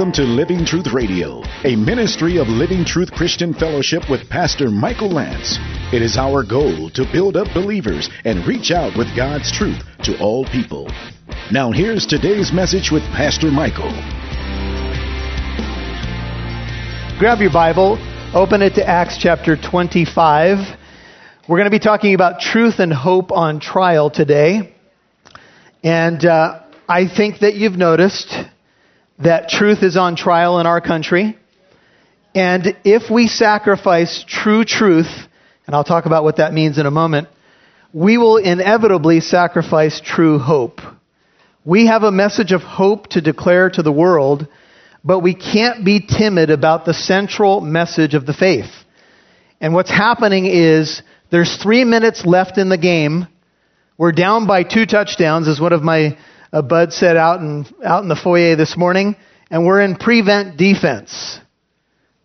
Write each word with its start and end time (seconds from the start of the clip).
Welcome 0.00 0.12
to 0.14 0.22
Living 0.22 0.64
Truth 0.64 0.94
Radio, 0.94 1.42
a 1.62 1.76
ministry 1.76 2.38
of 2.38 2.48
Living 2.48 2.86
Truth 2.86 3.12
Christian 3.12 3.52
Fellowship 3.52 4.08
with 4.08 4.30
Pastor 4.30 4.70
Michael 4.70 5.10
Lance. 5.10 5.58
It 5.92 6.00
is 6.00 6.16
our 6.16 6.42
goal 6.42 6.88
to 6.94 7.04
build 7.12 7.36
up 7.36 7.48
believers 7.52 8.08
and 8.24 8.46
reach 8.46 8.70
out 8.70 8.96
with 8.96 9.14
God's 9.14 9.52
truth 9.52 9.76
to 10.04 10.18
all 10.18 10.46
people. 10.46 10.90
Now, 11.52 11.70
here's 11.70 12.06
today's 12.06 12.50
message 12.50 12.90
with 12.90 13.02
Pastor 13.12 13.50
Michael. 13.50 13.90
Grab 17.18 17.40
your 17.42 17.52
Bible, 17.52 17.98
open 18.34 18.62
it 18.62 18.76
to 18.76 18.88
Acts 18.88 19.18
chapter 19.18 19.54
25. 19.54 20.78
We're 21.46 21.58
going 21.58 21.70
to 21.70 21.70
be 21.70 21.78
talking 21.78 22.14
about 22.14 22.40
truth 22.40 22.78
and 22.78 22.90
hope 22.90 23.30
on 23.32 23.60
trial 23.60 24.08
today. 24.08 24.74
And 25.84 26.24
uh, 26.24 26.62
I 26.88 27.06
think 27.06 27.40
that 27.40 27.54
you've 27.54 27.76
noticed 27.76 28.34
that 29.22 29.48
truth 29.48 29.82
is 29.82 29.96
on 29.96 30.16
trial 30.16 30.60
in 30.60 30.66
our 30.66 30.80
country. 30.80 31.36
And 32.34 32.76
if 32.84 33.10
we 33.10 33.28
sacrifice 33.28 34.24
true 34.26 34.64
truth, 34.64 35.10
and 35.66 35.76
I'll 35.76 35.84
talk 35.84 36.06
about 36.06 36.24
what 36.24 36.36
that 36.36 36.52
means 36.52 36.78
in 36.78 36.86
a 36.86 36.90
moment, 36.90 37.28
we 37.92 38.18
will 38.18 38.36
inevitably 38.36 39.20
sacrifice 39.20 40.00
true 40.00 40.38
hope. 40.38 40.80
We 41.64 41.86
have 41.86 42.02
a 42.02 42.12
message 42.12 42.52
of 42.52 42.62
hope 42.62 43.08
to 43.08 43.20
declare 43.20 43.68
to 43.70 43.82
the 43.82 43.92
world, 43.92 44.46
but 45.04 45.20
we 45.20 45.34
can't 45.34 45.84
be 45.84 46.00
timid 46.00 46.50
about 46.50 46.84
the 46.84 46.94
central 46.94 47.60
message 47.60 48.14
of 48.14 48.26
the 48.26 48.32
faith. 48.32 48.70
And 49.60 49.74
what's 49.74 49.90
happening 49.90 50.46
is 50.46 51.02
there's 51.30 51.56
three 51.56 51.84
minutes 51.84 52.24
left 52.24 52.58
in 52.58 52.68
the 52.68 52.78
game. 52.78 53.26
We're 53.98 54.12
down 54.12 54.46
by 54.46 54.62
two 54.62 54.86
touchdowns, 54.86 55.48
as 55.48 55.60
one 55.60 55.72
of 55.72 55.82
my 55.82 56.16
uh, 56.52 56.62
Bud 56.62 56.92
said 56.92 57.16
out 57.16 57.40
in, 57.40 57.66
out 57.84 58.02
in 58.02 58.08
the 58.08 58.16
foyer 58.16 58.56
this 58.56 58.76
morning, 58.76 59.16
and 59.50 59.66
we're 59.66 59.80
in 59.80 59.96
prevent 59.96 60.56
defense. 60.56 61.38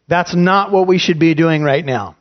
That's 0.08 0.36
not 0.36 0.72
what 0.72 0.88
we 0.88 0.98
should 0.98 1.20
be 1.20 1.34
doing 1.34 1.64
right 1.64 1.86
now. 1.86 2.16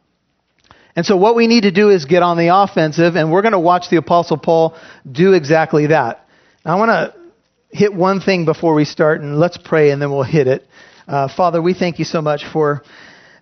And 0.96 1.05
so 1.05 1.16
what 1.16 1.34
we 1.34 1.46
need 1.46 1.62
to 1.62 1.70
do 1.70 1.91
is 1.91 2.05
get 2.05 2.22
on 2.22 2.36
the 2.36 2.56
offensive, 2.56 3.16
and 3.16 3.33
we're 3.33 3.42
going 3.42 3.52
to 3.52 3.58
watch 3.58 3.91
the 3.91 3.96
Apostle 3.96 4.38
Paul 4.38 4.77
do 5.11 5.33
exactly 5.33 5.88
that. 5.88 6.27
Now, 6.64 6.77
I 6.77 6.78
want 6.78 6.91
to 6.91 7.77
hit 7.77 7.92
one 7.92 8.20
thing 8.20 8.44
before 8.44 8.74
we 8.74 8.84
start, 8.84 9.20
and 9.20 9.39
let's 9.39 9.58
pray, 9.58 9.91
and 9.91 10.00
then 10.00 10.11
we'll 10.11 10.22
hit 10.22 10.46
it. 10.46 10.66
Uh, 11.08 11.28
Father, 11.34 11.61
we 11.61 11.74
thank 11.74 11.98
you 11.98 12.05
so 12.05 12.22
much 12.22 12.44
for 12.50 12.83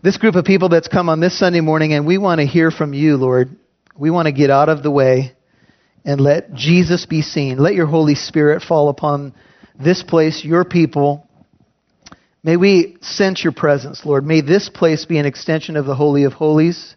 this 0.03 0.17
group 0.17 0.35
of 0.35 0.45
people 0.45 0.69
that's 0.69 0.89
come 0.89 1.09
on 1.09 1.21
this 1.21 1.39
Sunday 1.39 1.61
morning, 1.61 1.93
and 1.93 2.07
we 2.07 2.19
want 2.19 2.41
to 2.41 2.47
hear 2.47 2.71
from 2.71 2.95
you, 2.95 3.17
Lord. 3.17 3.57
We 3.97 4.11
want 4.11 4.27
to 4.27 4.33
get 4.33 4.51
out 4.51 4.69
of 4.69 4.83
the 4.83 4.91
way 4.91 5.37
and 6.05 6.21
let 6.21 6.53
Jesus 6.55 7.07
be 7.07 7.23
seen. 7.23 7.59
Let 7.59 7.75
your 7.75 7.87
Holy 7.87 8.15
Spirit 8.15 8.63
fall 8.63 8.89
upon 8.89 9.35
this 9.79 10.03
place, 10.03 10.45
your 10.45 10.65
people. 10.65 11.29
May 12.43 12.57
we 12.57 12.97
sense 13.01 13.43
your 13.43 13.53
presence, 13.53 14.05
Lord. 14.05 14.25
May 14.25 14.41
this 14.41 14.69
place 14.69 15.05
be 15.05 15.19
an 15.19 15.27
extension 15.27 15.77
of 15.77 15.87
the 15.87 15.95
Holy 15.95 16.25
of 16.25 16.33
Holies. 16.33 16.97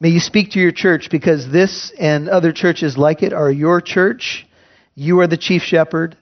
May 0.00 0.10
you 0.10 0.20
speak 0.20 0.52
to 0.52 0.60
your 0.60 0.72
church 0.72 1.08
because 1.10 1.50
this 1.50 1.92
and 1.98 2.28
other 2.28 2.52
churches 2.52 2.96
like 2.96 3.22
it 3.22 3.32
are 3.32 3.50
your 3.50 3.80
church. 3.80 4.46
You 4.94 5.20
are 5.20 5.26
the 5.26 5.36
chief 5.36 5.62
shepherd. 5.62 6.16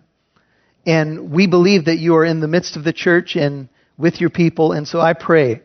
And 0.87 1.31
we 1.31 1.47
believe 1.47 1.85
that 1.85 1.99
you 1.99 2.17
are 2.17 2.25
in 2.25 2.41
the 2.41 2.49
midst 2.49 2.77
of 2.77 2.85
the 2.85 2.93
church 2.93 3.37
and 3.37 3.69
with 3.99 4.21
your 4.21 4.31
people. 4.31 4.73
And 4.73 4.89
so 4.89 5.01
I 5.01 5.13
pray 5.13 5.63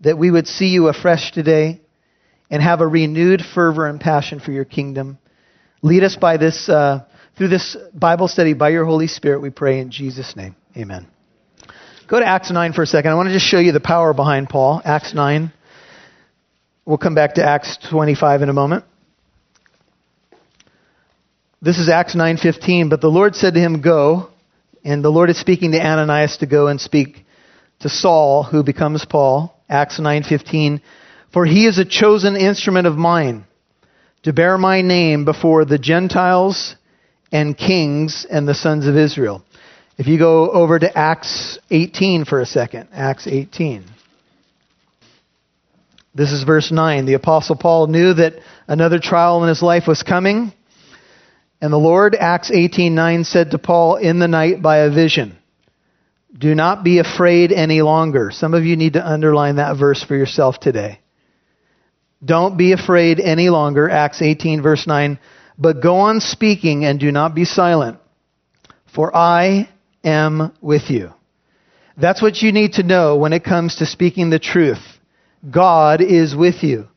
that 0.00 0.18
we 0.18 0.30
would 0.30 0.46
see 0.46 0.66
you 0.66 0.88
afresh 0.88 1.32
today 1.32 1.80
and 2.50 2.62
have 2.62 2.80
a 2.80 2.86
renewed 2.86 3.42
fervor 3.54 3.86
and 3.86 4.00
passion 4.00 4.40
for 4.40 4.50
your 4.50 4.64
kingdom. 4.64 5.18
Lead 5.84 6.04
us 6.04 6.14
by 6.14 6.36
this, 6.36 6.68
uh, 6.68 7.04
through 7.36 7.48
this 7.48 7.76
Bible 7.92 8.28
study 8.28 8.54
by 8.54 8.68
your 8.68 8.84
Holy 8.84 9.08
Spirit, 9.08 9.42
we 9.42 9.50
pray 9.50 9.80
in 9.80 9.90
Jesus' 9.90 10.36
name. 10.36 10.54
Amen. 10.76 11.08
Go 12.06 12.20
to 12.20 12.26
Acts 12.26 12.52
9 12.52 12.72
for 12.72 12.82
a 12.82 12.86
second. 12.86 13.10
I 13.10 13.14
want 13.16 13.28
to 13.28 13.32
just 13.32 13.46
show 13.46 13.58
you 13.58 13.72
the 13.72 13.80
power 13.80 14.14
behind 14.14 14.48
Paul. 14.48 14.80
Acts 14.84 15.12
9. 15.12 15.52
We'll 16.84 16.98
come 16.98 17.16
back 17.16 17.34
to 17.34 17.44
Acts 17.44 17.78
25 17.90 18.42
in 18.42 18.48
a 18.48 18.52
moment. 18.52 18.84
This 21.60 21.78
is 21.78 21.88
Acts 21.88 22.14
9:15, 22.16 22.88
but 22.88 23.00
the 23.00 23.10
Lord 23.10 23.36
said 23.36 23.54
to 23.54 23.60
him, 23.60 23.82
"Go." 23.82 24.30
And 24.84 25.04
the 25.04 25.10
Lord 25.10 25.30
is 25.30 25.38
speaking 25.38 25.70
to 25.72 25.80
Ananias 25.80 26.38
to 26.38 26.46
go 26.46 26.66
and 26.66 26.80
speak 26.80 27.24
to 27.80 27.88
Saul, 27.88 28.42
who 28.42 28.64
becomes 28.64 29.04
Paul. 29.04 29.56
Acts 29.70 30.00
9:15, 30.00 30.80
"For 31.30 31.44
he 31.44 31.66
is 31.66 31.78
a 31.78 31.84
chosen 31.84 32.34
instrument 32.34 32.88
of 32.88 32.98
mine 32.98 33.44
to 34.22 34.32
bear 34.32 34.58
my 34.58 34.82
name 34.82 35.24
before 35.24 35.64
the 35.64 35.78
Gentiles 35.78 36.76
and 37.30 37.56
kings 37.56 38.26
and 38.30 38.46
the 38.46 38.54
sons 38.54 38.86
of 38.86 38.96
Israel." 38.96 39.42
If 39.98 40.06
you 40.06 40.18
go 40.18 40.50
over 40.50 40.78
to 40.78 40.98
Acts 40.98 41.58
18 41.70 42.24
for 42.24 42.40
a 42.40 42.46
second, 42.46 42.88
Acts 42.94 43.26
18. 43.26 43.84
This 46.14 46.32
is 46.32 46.42
verse 46.42 46.70
9. 46.70 47.06
The 47.06 47.14
apostle 47.14 47.56
Paul 47.56 47.86
knew 47.86 48.12
that 48.14 48.34
another 48.68 48.98
trial 48.98 49.42
in 49.42 49.48
his 49.48 49.62
life 49.62 49.86
was 49.86 50.02
coming. 50.02 50.52
And 51.60 51.72
the 51.72 51.78
Lord, 51.78 52.16
Acts 52.18 52.50
18:9 52.50 53.24
said 53.24 53.52
to 53.52 53.58
Paul 53.58 53.96
in 53.96 54.18
the 54.18 54.28
night 54.28 54.60
by 54.60 54.78
a 54.78 54.90
vision, 54.90 55.36
do 56.36 56.54
not 56.54 56.82
be 56.82 56.98
afraid 56.98 57.52
any 57.52 57.82
longer. 57.82 58.30
Some 58.30 58.54
of 58.54 58.64
you 58.64 58.76
need 58.76 58.94
to 58.94 59.06
underline 59.06 59.56
that 59.56 59.76
verse 59.76 60.02
for 60.02 60.16
yourself 60.16 60.58
today. 60.58 60.98
Don't 62.24 62.56
be 62.56 62.72
afraid 62.72 63.18
any 63.18 63.48
longer, 63.48 63.90
Acts 63.90 64.22
18, 64.22 64.62
verse 64.62 64.86
9. 64.86 65.18
But 65.58 65.82
go 65.82 65.96
on 65.96 66.20
speaking 66.20 66.84
and 66.84 66.98
do 66.98 67.10
not 67.10 67.34
be 67.34 67.44
silent, 67.44 67.98
for 68.94 69.14
I 69.14 69.68
am 70.04 70.52
with 70.60 70.90
you. 70.90 71.12
That's 71.96 72.22
what 72.22 72.40
you 72.40 72.52
need 72.52 72.74
to 72.74 72.82
know 72.82 73.16
when 73.16 73.32
it 73.32 73.44
comes 73.44 73.76
to 73.76 73.86
speaking 73.86 74.30
the 74.30 74.38
truth. 74.38 74.82
God 75.50 76.00
is 76.00 76.34
with 76.34 76.62
you. 76.62 76.88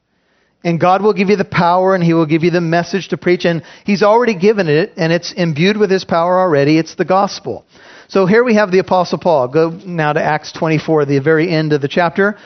And 0.63 0.79
God 0.79 1.03
will 1.03 1.13
give 1.13 1.29
you 1.29 1.35
the 1.35 1.45
power 1.45 1.93
and 1.93 2.03
He 2.03 2.13
will 2.13 2.25
give 2.25 2.43
you 2.43 2.49
the 2.49 2.61
message 2.61 3.09
to 3.09 3.17
preach. 3.17 3.45
And 3.45 3.63
He's 3.85 4.01
already 4.01 4.35
given 4.35 4.67
it, 4.67 4.93
and 4.97 5.13
it's 5.13 5.31
imbued 5.31 5.77
with 5.77 5.91
His 5.91 6.05
power 6.05 6.39
already. 6.39 6.79
It's 6.79 6.95
the 6.95 7.05
gospel. 7.05 7.65
So 8.07 8.25
here 8.25 8.43
we 8.43 8.55
have 8.55 8.71
the 8.71 8.79
Apostle 8.79 9.19
Paul. 9.19 9.47
Go 9.47 9.69
now 9.69 10.13
to 10.13 10.23
Acts 10.23 10.51
24, 10.53 11.05
the 11.05 11.19
very 11.19 11.51
end 11.51 11.73
of 11.73 11.81
the 11.81 11.87
chapter. 11.87 12.37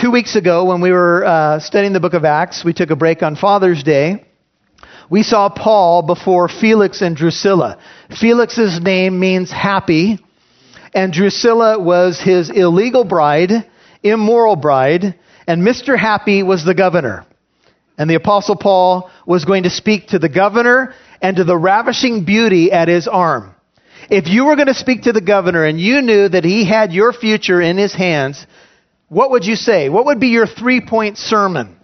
Two 0.00 0.12
weeks 0.12 0.36
ago, 0.36 0.66
when 0.66 0.80
we 0.80 0.92
were 0.92 1.24
uh, 1.24 1.58
studying 1.58 1.92
the 1.92 1.98
book 1.98 2.14
of 2.14 2.24
Acts, 2.24 2.64
we 2.64 2.72
took 2.72 2.90
a 2.90 2.96
break 2.96 3.20
on 3.20 3.34
Father's 3.34 3.82
Day. 3.82 4.24
We 5.10 5.24
saw 5.24 5.48
Paul 5.48 6.02
before 6.02 6.48
Felix 6.48 7.02
and 7.02 7.16
Drusilla. 7.16 7.78
Felix's 8.20 8.80
name 8.80 9.18
means 9.18 9.50
happy, 9.50 10.20
and 10.94 11.12
Drusilla 11.12 11.80
was 11.80 12.20
his 12.20 12.48
illegal 12.48 13.02
bride, 13.02 13.50
immoral 14.04 14.54
bride, 14.54 15.18
and 15.48 15.66
Mr. 15.66 15.98
Happy 15.98 16.44
was 16.44 16.64
the 16.64 16.74
governor. 16.74 17.26
And 17.98 18.08
the 18.08 18.14
Apostle 18.14 18.56
Paul 18.56 19.10
was 19.26 19.44
going 19.44 19.64
to 19.64 19.70
speak 19.70 20.08
to 20.08 20.20
the 20.20 20.28
governor 20.28 20.94
and 21.20 21.38
to 21.38 21.44
the 21.44 21.58
ravishing 21.58 22.24
beauty 22.24 22.70
at 22.70 22.86
his 22.86 23.08
arm. 23.08 23.52
If 24.10 24.28
you 24.28 24.44
were 24.44 24.56
going 24.56 24.68
to 24.68 24.74
speak 24.74 25.02
to 25.02 25.12
the 25.12 25.20
governor 25.20 25.64
and 25.64 25.80
you 25.80 26.02
knew 26.02 26.28
that 26.28 26.44
he 26.44 26.68
had 26.68 26.92
your 26.92 27.12
future 27.12 27.60
in 27.60 27.78
his 27.78 27.94
hands, 27.94 28.46
what 29.12 29.30
would 29.30 29.44
you 29.44 29.56
say? 29.56 29.90
What 29.90 30.06
would 30.06 30.20
be 30.20 30.28
your 30.28 30.46
three 30.46 30.80
point 30.80 31.18
sermon? 31.18 31.76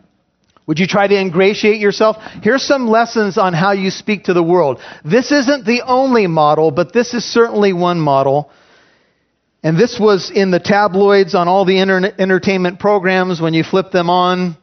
Would 0.66 0.78
you 0.78 0.86
try 0.86 1.06
to 1.06 1.14
ingratiate 1.14 1.78
yourself? 1.78 2.16
Here's 2.42 2.62
some 2.62 2.88
lessons 2.88 3.36
on 3.36 3.52
how 3.52 3.72
you 3.72 3.90
speak 3.90 4.24
to 4.24 4.32
the 4.32 4.42
world. 4.42 4.80
This 5.04 5.30
isn't 5.30 5.66
the 5.66 5.82
only 5.86 6.26
model, 6.26 6.70
but 6.70 6.94
this 6.94 7.12
is 7.12 7.24
certainly 7.24 7.74
one 7.74 8.00
model. 8.00 8.50
And 9.62 9.78
this 9.78 9.98
was 10.00 10.30
in 10.30 10.50
the 10.50 10.58
tabloids 10.58 11.34
on 11.34 11.48
all 11.48 11.66
the 11.66 11.78
inter- 11.78 12.14
entertainment 12.18 12.80
programs 12.80 13.42
when 13.42 13.52
you 13.52 13.62
flipped 13.62 13.92
them 13.92 14.08
on 14.08 14.56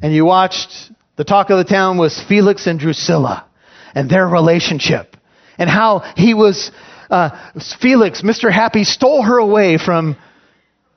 and 0.00 0.12
you 0.12 0.24
watched 0.24 0.90
the 1.14 1.24
talk 1.24 1.50
of 1.50 1.58
the 1.58 1.64
town 1.64 1.96
was 1.96 2.20
Felix 2.28 2.66
and 2.66 2.80
Drusilla 2.80 3.46
and 3.94 4.10
their 4.10 4.26
relationship 4.26 5.16
and 5.58 5.70
how 5.70 6.00
he 6.16 6.34
was, 6.34 6.72
uh, 7.08 7.52
Felix, 7.80 8.22
Mr. 8.22 8.50
Happy, 8.50 8.82
stole 8.82 9.22
her 9.22 9.38
away 9.38 9.78
from 9.78 10.16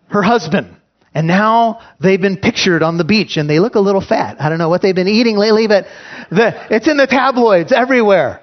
her 0.07 0.21
husband. 0.21 0.75
And 1.13 1.27
now 1.27 1.79
they've 1.99 2.19
been 2.19 2.37
pictured 2.37 2.83
on 2.83 2.97
the 2.97 3.05
beach 3.05 3.37
and 3.37 3.49
they 3.49 3.59
look 3.59 3.75
a 3.75 3.79
little 3.79 4.01
fat. 4.01 4.41
I 4.41 4.49
don't 4.49 4.57
know 4.57 4.67
what 4.69 4.81
they've 4.81 4.93
been 4.93 5.07
eating 5.07 5.37
lately, 5.37 5.67
but 5.67 5.85
the, 6.29 6.75
it's 6.75 6.89
in 6.89 6.97
the 6.97 7.07
tabloids 7.07 7.71
everywhere. 7.71 8.41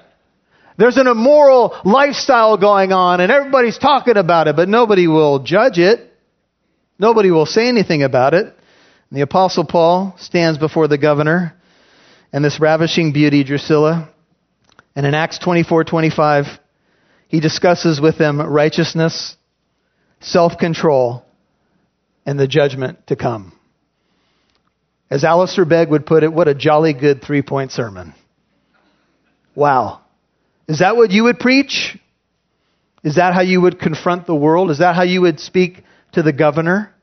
There's 0.79 0.97
an 0.97 1.07
immoral 1.07 1.79
lifestyle 1.85 2.57
going 2.57 2.93
on 2.93 3.21
and 3.21 3.31
everybody's 3.31 3.77
talking 3.77 4.17
about 4.17 4.49
it, 4.49 4.57
but 4.57 4.69
nobody 4.71 5.07
will 5.07 5.41
judge 5.41 5.79
it. 5.79 6.13
Nobody 6.99 7.31
will 7.31 7.47
say 7.47 7.69
anything 7.69 8.03
about 8.03 8.33
it. 8.33 8.47
And 8.47 9.19
the 9.19 9.21
apostle 9.21 9.67
Paul 9.67 10.15
stands 10.19 10.59
before 10.59 10.89
the 10.89 10.97
governor 10.97 11.55
and 12.33 12.43
this 12.43 12.59
ravishing 12.59 13.13
beauty, 13.13 13.45
Drusilla, 13.45 14.09
and 14.97 15.07
in 15.07 15.15
Acts 15.15 15.39
24:25, 15.39 16.59
he 17.29 17.41
discusses 17.41 18.01
with 18.01 18.19
them 18.19 18.41
righteousness, 18.41 19.37
self-control, 20.21 21.25
and 22.25 22.39
the 22.39 22.49
judgment 22.49 23.07
to 23.09 23.17
come. 23.17 23.53
As 25.11 25.25
Alistair 25.25 25.65
Begg 25.65 25.91
would 25.91 26.07
put 26.07 26.23
it, 26.23 26.33
what 26.33 26.49
a 26.49 26.55
jolly 26.55 26.95
good 26.95 27.23
three-point 27.23 27.73
sermon. 27.73 28.15
Wow. 29.55 30.01
Is 30.69 30.79
that 30.79 30.97
what 30.97 31.11
you 31.11 31.25
would 31.25 31.39
preach? 31.39 31.99
Is 33.05 33.17
that 33.17 33.35
how 33.35 33.43
you 33.43 33.61
would 33.61 33.79
confront 33.79 34.27
the 34.27 34.35
world? 34.35 34.71
Is 34.71 34.79
that 34.79 34.95
how 34.95 35.03
you 35.03 35.21
would 35.23 35.41
speak 35.41 35.83
to 36.13 36.23
the 36.23 36.33
governor? 36.33 36.95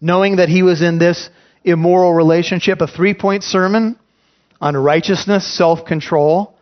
Knowing 0.00 0.36
that 0.36 0.48
he 0.48 0.62
was 0.62 0.80
in 0.80 0.98
this 0.98 1.28
immoral 1.64 2.14
relationship, 2.14 2.80
a 2.80 2.86
three 2.86 3.14
point 3.14 3.44
sermon 3.44 3.98
on 4.60 4.76
righteousness, 4.76 5.46
self 5.56 5.84
control, 5.84 6.54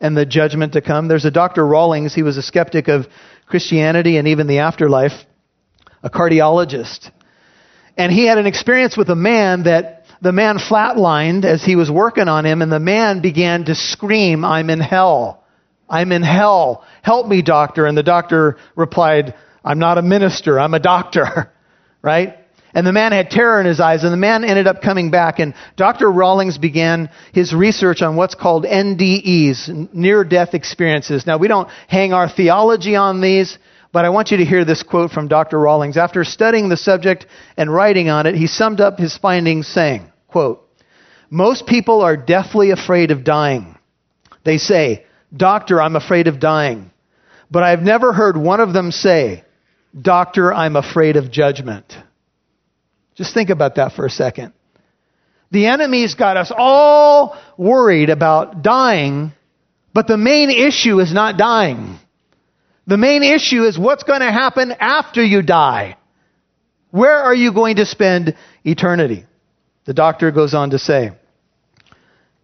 and 0.00 0.16
the 0.16 0.24
judgment 0.24 0.72
to 0.72 0.80
come. 0.80 1.08
There's 1.08 1.24
a 1.24 1.30
Dr. 1.30 1.66
Rawlings, 1.66 2.14
he 2.14 2.22
was 2.22 2.36
a 2.36 2.42
skeptic 2.42 2.88
of 2.88 3.06
Christianity 3.46 4.16
and 4.16 4.28
even 4.28 4.46
the 4.46 4.60
afterlife, 4.60 5.12
a 6.02 6.08
cardiologist. 6.08 7.10
And 8.00 8.10
he 8.10 8.24
had 8.24 8.38
an 8.38 8.46
experience 8.46 8.96
with 8.96 9.10
a 9.10 9.14
man 9.14 9.64
that 9.64 10.06
the 10.22 10.32
man 10.32 10.56
flatlined 10.56 11.44
as 11.44 11.62
he 11.62 11.76
was 11.76 11.90
working 11.90 12.28
on 12.28 12.46
him, 12.46 12.62
and 12.62 12.72
the 12.72 12.80
man 12.80 13.20
began 13.20 13.66
to 13.66 13.74
scream, 13.74 14.42
I'm 14.42 14.70
in 14.70 14.80
hell. 14.80 15.44
I'm 15.86 16.10
in 16.10 16.22
hell. 16.22 16.82
Help 17.02 17.26
me, 17.26 17.42
doctor. 17.42 17.84
And 17.84 17.98
the 17.98 18.02
doctor 18.02 18.56
replied, 18.74 19.34
I'm 19.62 19.78
not 19.78 19.98
a 19.98 20.02
minister, 20.02 20.58
I'm 20.58 20.72
a 20.72 20.80
doctor. 20.80 21.52
right? 22.02 22.38
And 22.72 22.86
the 22.86 22.92
man 22.92 23.12
had 23.12 23.28
terror 23.28 23.60
in 23.60 23.66
his 23.66 23.80
eyes, 23.80 24.02
and 24.02 24.14
the 24.14 24.16
man 24.16 24.44
ended 24.44 24.66
up 24.66 24.80
coming 24.80 25.10
back. 25.10 25.38
And 25.38 25.52
Dr. 25.76 26.10
Rawlings 26.10 26.56
began 26.56 27.10
his 27.34 27.52
research 27.52 28.00
on 28.00 28.16
what's 28.16 28.34
called 28.34 28.64
NDEs, 28.64 29.92
near 29.92 30.24
death 30.24 30.54
experiences. 30.54 31.26
Now, 31.26 31.36
we 31.36 31.48
don't 31.48 31.68
hang 31.86 32.14
our 32.14 32.30
theology 32.30 32.96
on 32.96 33.20
these, 33.20 33.58
but 33.92 34.04
I 34.04 34.10
want 34.10 34.30
you 34.30 34.36
to 34.38 34.44
hear 34.44 34.64
this 34.64 34.82
quote 34.82 35.10
from 35.10 35.28
Dr. 35.28 35.58
Rawlings. 35.58 35.96
After 35.96 36.22
studying 36.22 36.68
the 36.68 36.76
subject 36.76 37.26
and 37.56 37.72
writing 37.72 38.08
on 38.08 38.26
it, 38.26 38.34
he 38.34 38.46
summed 38.46 38.80
up 38.80 38.98
his 38.98 39.16
findings 39.16 39.66
saying, 39.66 40.10
quote, 40.28 40.66
Most 41.28 41.66
people 41.66 42.02
are 42.02 42.16
deathly 42.16 42.70
afraid 42.70 43.10
of 43.10 43.24
dying. 43.24 43.76
They 44.44 44.58
say, 44.58 45.06
Doctor, 45.36 45.82
I'm 45.82 45.96
afraid 45.96 46.28
of 46.28 46.38
dying. 46.38 46.90
But 47.50 47.64
I've 47.64 47.82
never 47.82 48.12
heard 48.12 48.36
one 48.36 48.60
of 48.60 48.72
them 48.72 48.92
say, 48.92 49.44
Doctor, 50.00 50.52
I'm 50.54 50.76
afraid 50.76 51.16
of 51.16 51.32
judgment. 51.32 51.92
Just 53.16 53.34
think 53.34 53.50
about 53.50 53.74
that 53.74 53.92
for 53.92 54.06
a 54.06 54.10
second. 54.10 54.52
The 55.50 55.66
enemy's 55.66 56.14
got 56.14 56.36
us 56.36 56.52
all 56.56 57.36
worried 57.58 58.08
about 58.08 58.62
dying, 58.62 59.32
but 59.92 60.06
the 60.06 60.16
main 60.16 60.48
issue 60.48 61.00
is 61.00 61.12
not 61.12 61.36
dying. 61.36 61.98
The 62.86 62.96
main 62.96 63.22
issue 63.22 63.64
is 63.64 63.78
what's 63.78 64.02
going 64.02 64.20
to 64.20 64.32
happen 64.32 64.72
after 64.72 65.22
you 65.22 65.42
die. 65.42 65.96
Where 66.90 67.16
are 67.16 67.34
you 67.34 67.52
going 67.52 67.76
to 67.76 67.86
spend 67.86 68.36
eternity? 68.64 69.26
The 69.84 69.94
doctor 69.94 70.30
goes 70.30 70.54
on 70.54 70.70
to 70.70 70.78
say, 70.78 71.12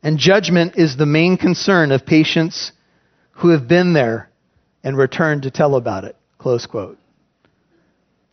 and 0.03 0.19
judgment 0.19 0.75
is 0.77 0.97
the 0.97 1.07
main 1.07 1.37
concern 1.37 1.91
of 1.91 2.07
patients 2.07 2.73
who 3.33 3.49
have 3.49 3.67
been 3.67 3.93
there 3.93 4.31
and 4.85 4.97
returned 4.97 5.43
to 5.43 5.51
tell 5.51 5.75
about 5.75 6.05
it. 6.05 6.17
Close 6.39 6.67
quote. 6.67 6.99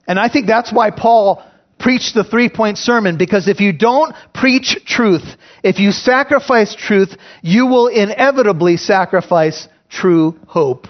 And 0.08 0.20
I 0.20 0.30
think 0.30 0.46
that's 0.46 0.72
why 0.72 0.92
Paul 0.92 1.44
preached 1.80 2.14
the 2.14 2.24
three 2.24 2.50
point 2.50 2.78
sermon 2.78 3.18
because 3.18 3.48
if 3.48 3.60
you 3.60 3.74
don't 3.74 4.14
preach 4.34 4.78
truth, 4.86 5.24
if 5.64 5.80
you 5.80 5.92
sacrifice 5.92 6.76
truth, 6.76 7.16
you 7.42 7.66
will 7.66 7.88
inevitably 7.88 8.78
sacrifice 8.78 9.68
true 9.90 10.40
hope. 10.48 10.88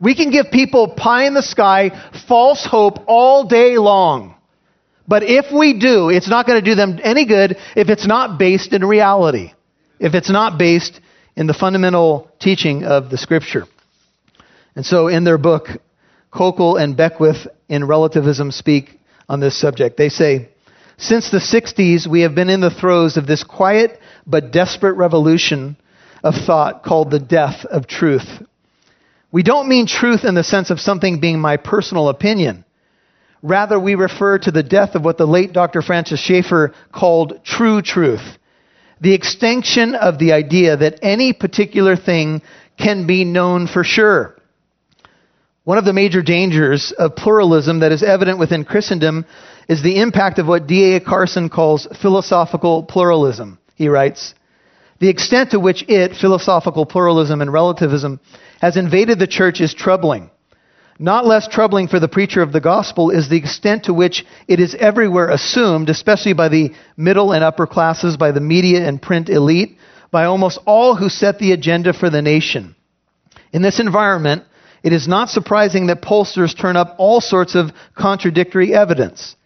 We 0.00 0.14
can 0.14 0.30
give 0.30 0.50
people 0.50 0.88
pie 0.88 1.26
in 1.26 1.34
the 1.34 1.42
sky, 1.42 1.90
false 2.28 2.64
hope 2.64 2.98
all 3.06 3.44
day 3.48 3.78
long. 3.78 4.36
But 5.08 5.22
if 5.22 5.46
we 5.52 5.78
do, 5.78 6.10
it's 6.10 6.28
not 6.28 6.46
going 6.46 6.62
to 6.62 6.70
do 6.70 6.74
them 6.74 7.00
any 7.02 7.26
good 7.26 7.56
if 7.74 7.88
it's 7.88 8.06
not 8.06 8.38
based 8.38 8.72
in 8.72 8.84
reality, 8.84 9.52
if 9.98 10.14
it's 10.14 10.30
not 10.30 10.58
based 10.58 11.00
in 11.34 11.46
the 11.46 11.54
fundamental 11.54 12.30
teaching 12.38 12.84
of 12.84 13.10
the 13.10 13.16
Scripture. 13.16 13.64
And 14.76 14.84
so 14.84 15.08
in 15.08 15.24
their 15.24 15.38
book, 15.38 15.68
Koukl 16.32 16.80
and 16.80 16.96
Beckwith 16.96 17.48
in 17.68 17.86
Relativism 17.86 18.50
speak 18.50 19.00
on 19.28 19.40
this 19.40 19.58
subject. 19.58 19.96
They 19.96 20.10
say, 20.10 20.50
Since 20.98 21.30
the 21.30 21.38
60s, 21.38 22.06
we 22.06 22.20
have 22.20 22.34
been 22.34 22.50
in 22.50 22.60
the 22.60 22.70
throes 22.70 23.16
of 23.16 23.26
this 23.26 23.42
quiet 23.42 23.98
but 24.26 24.52
desperate 24.52 24.94
revolution 24.94 25.76
of 26.22 26.34
thought 26.34 26.82
called 26.82 27.10
the 27.10 27.18
death 27.18 27.64
of 27.64 27.86
truth. 27.86 28.28
We 29.30 29.42
don't 29.42 29.68
mean 29.68 29.86
truth 29.86 30.24
in 30.24 30.34
the 30.34 30.44
sense 30.44 30.70
of 30.70 30.80
something 30.80 31.20
being 31.20 31.38
my 31.38 31.56
personal 31.58 32.08
opinion. 32.08 32.64
Rather, 33.42 33.78
we 33.78 33.94
refer 33.94 34.38
to 34.38 34.50
the 34.50 34.62
death 34.62 34.94
of 34.94 35.04
what 35.04 35.18
the 35.18 35.26
late 35.26 35.52
Dr. 35.52 35.82
Francis 35.82 36.20
Schaeffer 36.20 36.74
called 36.92 37.44
true 37.44 37.82
truth. 37.82 38.38
The 39.00 39.14
extinction 39.14 39.94
of 39.94 40.18
the 40.18 40.32
idea 40.32 40.76
that 40.76 40.98
any 41.02 41.32
particular 41.32 41.94
thing 41.94 42.42
can 42.78 43.06
be 43.06 43.24
known 43.24 43.66
for 43.66 43.84
sure. 43.84 44.34
One 45.64 45.78
of 45.78 45.84
the 45.84 45.92
major 45.92 46.22
dangers 46.22 46.92
of 46.92 47.14
pluralism 47.14 47.80
that 47.80 47.92
is 47.92 48.02
evident 48.02 48.38
within 48.38 48.64
Christendom 48.64 49.26
is 49.68 49.82
the 49.82 50.00
impact 50.00 50.38
of 50.38 50.46
what 50.46 50.66
D.A. 50.66 51.00
Carson 51.00 51.50
calls 51.50 51.86
philosophical 52.00 52.82
pluralism. 52.82 53.58
He 53.74 53.88
writes, 53.88 54.34
The 55.00 55.08
extent 55.08 55.52
to 55.52 55.60
which 55.60 55.84
it, 55.88 56.16
philosophical 56.16 56.84
pluralism 56.84 57.40
and 57.40 57.52
relativism, 57.52 58.20
has 58.60 58.76
invaded 58.76 59.18
the 59.18 59.26
church 59.26 59.60
is 59.60 59.74
troubling. 59.74 60.30
Not 60.98 61.26
less 61.26 61.46
troubling 61.46 61.86
for 61.86 62.00
the 62.00 62.08
preacher 62.08 62.42
of 62.42 62.52
the 62.52 62.60
gospel 62.60 63.10
is 63.10 63.28
the 63.28 63.36
extent 63.36 63.84
to 63.84 63.94
which 63.94 64.26
it 64.48 64.58
is 64.58 64.74
everywhere 64.74 65.30
assumed, 65.30 65.88
especially 65.88 66.32
by 66.32 66.48
the 66.48 66.72
middle 66.96 67.32
and 67.32 67.44
upper 67.44 67.68
classes, 67.68 68.16
by 68.16 68.32
the 68.32 68.40
media 68.40 68.86
and 68.86 69.00
print 69.00 69.28
elite, 69.28 69.78
by 70.10 70.24
almost 70.24 70.58
all 70.66 70.96
who 70.96 71.08
set 71.08 71.38
the 71.38 71.52
agenda 71.52 71.92
for 71.92 72.10
the 72.10 72.22
nation. 72.22 72.74
In 73.52 73.62
this 73.62 73.78
environment, 73.78 74.42
it 74.82 74.92
is 74.92 75.06
not 75.06 75.28
surprising 75.28 75.86
that 75.86 76.02
pollsters 76.02 76.56
turn 76.56 76.76
up 76.76 76.96
all 76.98 77.20
sorts 77.20 77.54
of 77.54 77.70
contradictory 77.96 78.74
evidence. 78.74 79.36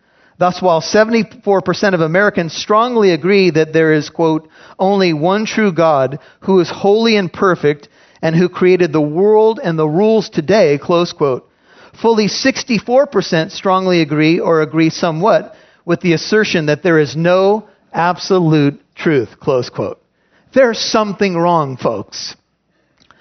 Thus, 0.42 0.60
while 0.60 0.80
74% 0.80 1.94
of 1.94 2.00
Americans 2.00 2.52
strongly 2.52 3.12
agree 3.12 3.52
that 3.52 3.72
there 3.72 3.92
is, 3.92 4.10
quote, 4.10 4.48
only 4.76 5.12
one 5.12 5.46
true 5.46 5.70
God 5.70 6.18
who 6.40 6.58
is 6.58 6.68
holy 6.68 7.16
and 7.16 7.32
perfect 7.32 7.88
and 8.20 8.34
who 8.34 8.48
created 8.48 8.92
the 8.92 9.00
world 9.00 9.60
and 9.62 9.78
the 9.78 9.86
rules 9.86 10.28
today, 10.28 10.78
close 10.82 11.12
quote, 11.12 11.48
fully 12.00 12.26
64% 12.26 13.52
strongly 13.52 14.00
agree 14.00 14.40
or 14.40 14.62
agree 14.62 14.90
somewhat 14.90 15.54
with 15.84 16.00
the 16.00 16.12
assertion 16.12 16.66
that 16.66 16.82
there 16.82 16.98
is 16.98 17.14
no 17.14 17.68
absolute 17.92 18.80
truth, 18.96 19.38
close 19.38 19.70
quote. 19.70 20.02
There's 20.52 20.80
something 20.80 21.36
wrong, 21.36 21.76
folks. 21.76 22.34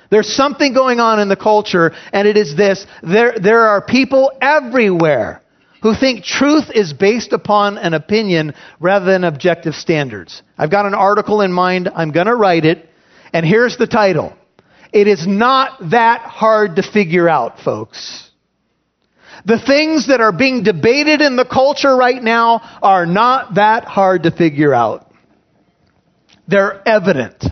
There's 0.10 0.36
something 0.36 0.74
going 0.74 1.00
on 1.00 1.20
in 1.20 1.30
the 1.30 1.36
culture, 1.36 1.92
and 2.12 2.28
it 2.28 2.36
is 2.36 2.58
this. 2.58 2.88
There, 3.04 3.38
there 3.40 3.68
are 3.68 3.80
people 3.80 4.32
everywhere 4.42 5.41
who 5.82 5.96
think 5.96 6.24
truth 6.24 6.66
is 6.74 6.94
based 6.94 7.34
upon 7.34 7.78
an 7.78 7.94
opinion 7.94 8.54
rather 8.80 9.06
than 9.06 9.24
objective 9.24 9.74
standards. 9.74 10.42
I've 10.58 10.72
got 10.72 10.86
an 10.86 10.94
article 10.94 11.42
in 11.42 11.52
mind. 11.52 11.90
I'm 11.94 12.12
going 12.12 12.28
to 12.28 12.36
write 12.36 12.66
it. 12.66 12.88
And 13.34 13.46
here's 13.46 13.78
the 13.78 13.88
title. 13.88 14.36
It 14.94 15.08
is 15.08 15.26
not 15.26 15.90
that 15.92 16.22
hard 16.22 16.76
to 16.76 16.84
figure 16.84 17.28
out, 17.28 17.60
folks. 17.60 18.30
The 19.46 19.60
things 19.60 20.08
that 20.08 20.22
are 20.22 20.32
being 20.32 20.64
debated 20.64 21.22
in 21.22 21.36
the 21.36 21.46
culture 21.46 21.96
right 21.96 22.22
now 22.22 22.62
are 22.82 23.06
not 23.06 23.56
that 23.56 23.86
hard 23.86 24.24
to 24.24 24.32
figure 24.32 24.74
out. 24.74 25.12
They're 26.48 26.88
evident. 26.88 27.44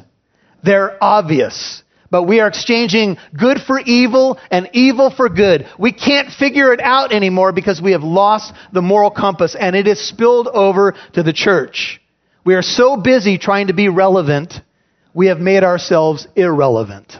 They're 0.64 1.02
obvious. 1.02 1.82
But 2.12 2.24
we 2.24 2.40
are 2.40 2.48
exchanging 2.48 3.18
good 3.38 3.60
for 3.62 3.80
evil 3.80 4.40
and 4.50 4.70
evil 4.74 5.12
for 5.12 5.30
good. 5.30 5.68
We 5.78 5.92
can't 5.92 6.32
figure 6.32 6.74
it 6.74 6.82
out 6.82 7.12
anymore 7.12 7.52
because 7.52 7.82
we 7.82 7.92
have 7.92 8.04
lost 8.04 8.54
the 8.74 8.82
moral 8.82 9.12
compass 9.12 9.56
and 9.56 9.76
it 9.76 9.88
is 9.88 10.00
spilled 10.08 10.48
over 10.48 10.96
to 11.14 11.24
the 11.24 11.34
church. 11.34 12.02
We 12.44 12.56
are 12.56 12.64
so 12.64 12.98
busy 12.98 13.38
trying 13.38 13.68
to 13.68 13.74
be 13.74 13.90
relevant, 13.90 14.54
we 15.14 15.28
have 15.28 15.40
made 15.40 15.64
ourselves 15.64 16.28
irrelevant. 16.36 17.16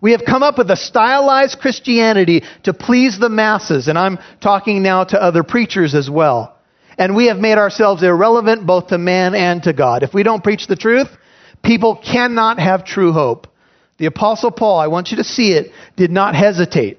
We 0.00 0.12
have 0.12 0.22
come 0.24 0.42
up 0.42 0.58
with 0.58 0.70
a 0.70 0.76
stylized 0.76 1.58
Christianity 1.58 2.44
to 2.64 2.74
please 2.74 3.18
the 3.18 3.28
masses, 3.30 3.88
and 3.88 3.98
I'm 3.98 4.18
talking 4.40 4.82
now 4.82 5.04
to 5.04 5.20
other 5.20 5.42
preachers 5.42 5.94
as 5.94 6.08
well. 6.08 6.56
And 6.98 7.16
we 7.16 7.26
have 7.26 7.38
made 7.38 7.58
ourselves 7.58 8.02
irrelevant 8.02 8.66
both 8.66 8.88
to 8.88 8.98
man 8.98 9.34
and 9.34 9.62
to 9.64 9.72
God. 9.72 10.02
If 10.02 10.14
we 10.14 10.22
don't 10.22 10.44
preach 10.44 10.66
the 10.66 10.76
truth, 10.76 11.08
people 11.62 11.96
cannot 11.96 12.58
have 12.58 12.84
true 12.84 13.12
hope. 13.12 13.48
The 13.98 14.06
Apostle 14.06 14.50
Paul, 14.50 14.78
I 14.78 14.88
want 14.88 15.10
you 15.10 15.16
to 15.18 15.24
see 15.24 15.52
it, 15.52 15.72
did 15.96 16.10
not 16.10 16.34
hesitate. 16.34 16.98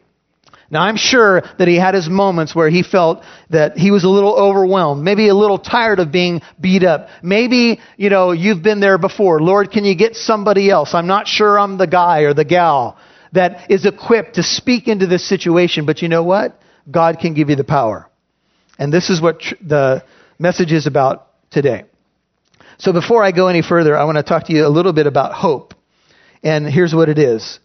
Now, 0.70 0.82
I'm 0.82 0.98
sure 0.98 1.44
that 1.58 1.68
he 1.68 1.76
had 1.76 1.94
his 1.94 2.10
moments 2.10 2.54
where 2.54 2.70
he 2.70 2.84
felt 2.84 3.24
that 3.52 3.78
he 3.78 3.90
was 3.90 4.04
a 4.04 4.10
little 4.10 4.36
overwhelmed, 4.36 5.02
maybe 5.02 5.30
a 5.30 5.34
little 5.34 5.60
tired 5.60 6.00
of 6.00 6.12
being 6.12 6.42
beat 6.60 6.84
up. 6.84 7.08
Maybe, 7.24 7.80
you 7.96 8.10
know, 8.10 8.32
you've 8.32 8.64
been 8.64 8.82
there 8.82 8.98
before. 8.98 9.42
Lord, 9.42 9.72
can 9.72 9.86
you 9.86 9.96
get 9.96 10.16
somebody 10.16 10.70
else? 10.70 10.94
I'm 10.94 11.08
not 11.08 11.28
sure 11.28 11.58
I'm 11.58 11.78
the 11.78 11.88
guy 11.88 12.22
or 12.22 12.34
the 12.34 12.44
gal 12.44 12.98
that 13.32 13.72
is 13.72 13.86
equipped 13.86 14.36
to 14.36 14.44
speak 14.44 14.90
into 14.90 15.08
this 15.08 15.28
situation, 15.28 15.86
but 15.86 16.02
you 16.02 16.10
know 16.10 16.24
what? 16.24 16.60
God 16.90 17.20
can 17.20 17.34
give 17.34 17.50
you 17.50 17.56
the 17.56 17.64
power. 17.64 18.10
And 18.78 18.92
this 18.92 19.10
is 19.10 19.22
what 19.22 19.40
tr- 19.40 19.56
the 19.62 20.04
message 20.38 20.74
is 20.74 20.86
about 20.86 21.28
today. 21.50 21.86
So 22.78 22.92
before 22.92 23.24
I 23.24 23.32
go 23.32 23.48
any 23.48 23.62
further, 23.62 23.98
I 23.98 24.04
want 24.04 24.18
to 24.18 24.24
talk 24.24 24.48
to 24.48 24.54
you 24.54 24.66
a 24.66 24.70
little 24.70 24.94
bit 24.94 25.08
about 25.08 25.34
hope. 25.34 25.74
And 26.48 26.66
here's 26.66 26.96
what 26.96 27.10
it 27.10 27.20
is 27.20 27.60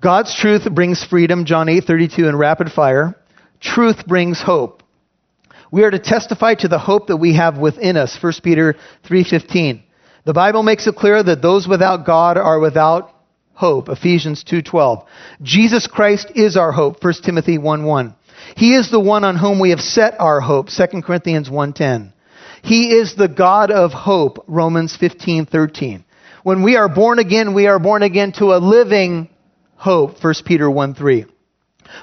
God's 0.00 0.34
truth 0.34 0.68
brings 0.74 1.04
freedom, 1.04 1.44
John 1.44 1.68
8:32 1.68 2.28
in 2.28 2.34
rapid 2.34 2.72
fire. 2.72 3.14
Truth 3.60 4.08
brings 4.08 4.42
hope. 4.42 4.82
We 5.70 5.84
are 5.84 5.90
to 5.92 6.00
testify 6.00 6.54
to 6.54 6.66
the 6.66 6.80
hope 6.80 7.06
that 7.06 7.18
we 7.18 7.34
have 7.34 7.58
within 7.58 7.96
us, 7.96 8.16
1 8.20 8.42
Peter 8.42 8.74
3:15. 9.04 9.84
The 10.24 10.32
Bible 10.32 10.64
makes 10.64 10.88
it 10.88 10.96
clear 10.96 11.22
that 11.22 11.42
those 11.42 11.68
without 11.68 12.04
God 12.06 12.36
are 12.36 12.58
without 12.58 13.12
hope, 13.54 13.88
Ephesians 13.88 14.42
2:12. 14.42 15.04
Jesus 15.40 15.86
Christ 15.86 16.32
is 16.34 16.56
our 16.56 16.72
hope, 16.72 17.00
1 17.00 17.22
Timothy 17.22 17.56
1:1. 17.56 18.14
He 18.56 18.74
is 18.74 18.90
the 18.90 18.98
one 18.98 19.22
on 19.22 19.36
whom 19.36 19.60
we 19.60 19.70
have 19.70 19.80
set 19.80 20.16
our 20.18 20.40
hope, 20.40 20.70
2 20.70 21.04
Corinthians 21.04 21.48
1:10. 21.48 22.12
He 22.62 22.90
is 22.90 23.14
the 23.14 23.28
God 23.28 23.70
of 23.70 23.92
hope, 23.92 24.42
Romans 24.48 24.96
15:13. 24.96 26.02
When 26.48 26.62
we 26.62 26.76
are 26.76 26.88
born 26.88 27.18
again, 27.18 27.52
we 27.52 27.66
are 27.66 27.78
born 27.78 28.02
again 28.02 28.32
to 28.38 28.54
a 28.54 28.56
living 28.56 29.28
hope, 29.76 30.24
1 30.24 30.34
Peter 30.46 30.70
1 30.70 30.94
3. 30.94 31.26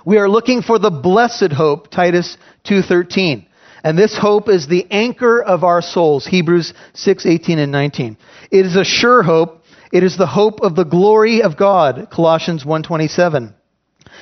We 0.05 0.19
are 0.19 0.29
looking 0.29 0.61
for 0.61 0.77
the 0.77 0.91
blessed 0.91 1.51
hope, 1.51 1.89
Titus 1.89 2.37
2.13. 2.65 3.47
And 3.83 3.97
this 3.97 4.15
hope 4.15 4.47
is 4.47 4.67
the 4.67 4.85
anchor 4.91 5.41
of 5.41 5.63
our 5.63 5.81
souls, 5.81 6.27
Hebrews 6.27 6.75
6:18 6.93 7.57
and 7.57 7.71
19. 7.71 8.17
It 8.51 8.67
is 8.67 8.75
a 8.75 8.83
sure 8.83 9.23
hope. 9.23 9.63
It 9.91 10.03
is 10.03 10.15
the 10.15 10.27
hope 10.27 10.61
of 10.61 10.75
the 10.75 10.85
glory 10.85 11.41
of 11.41 11.57
God, 11.57 12.09
Colossians 12.11 12.63
1:27. 12.63 13.51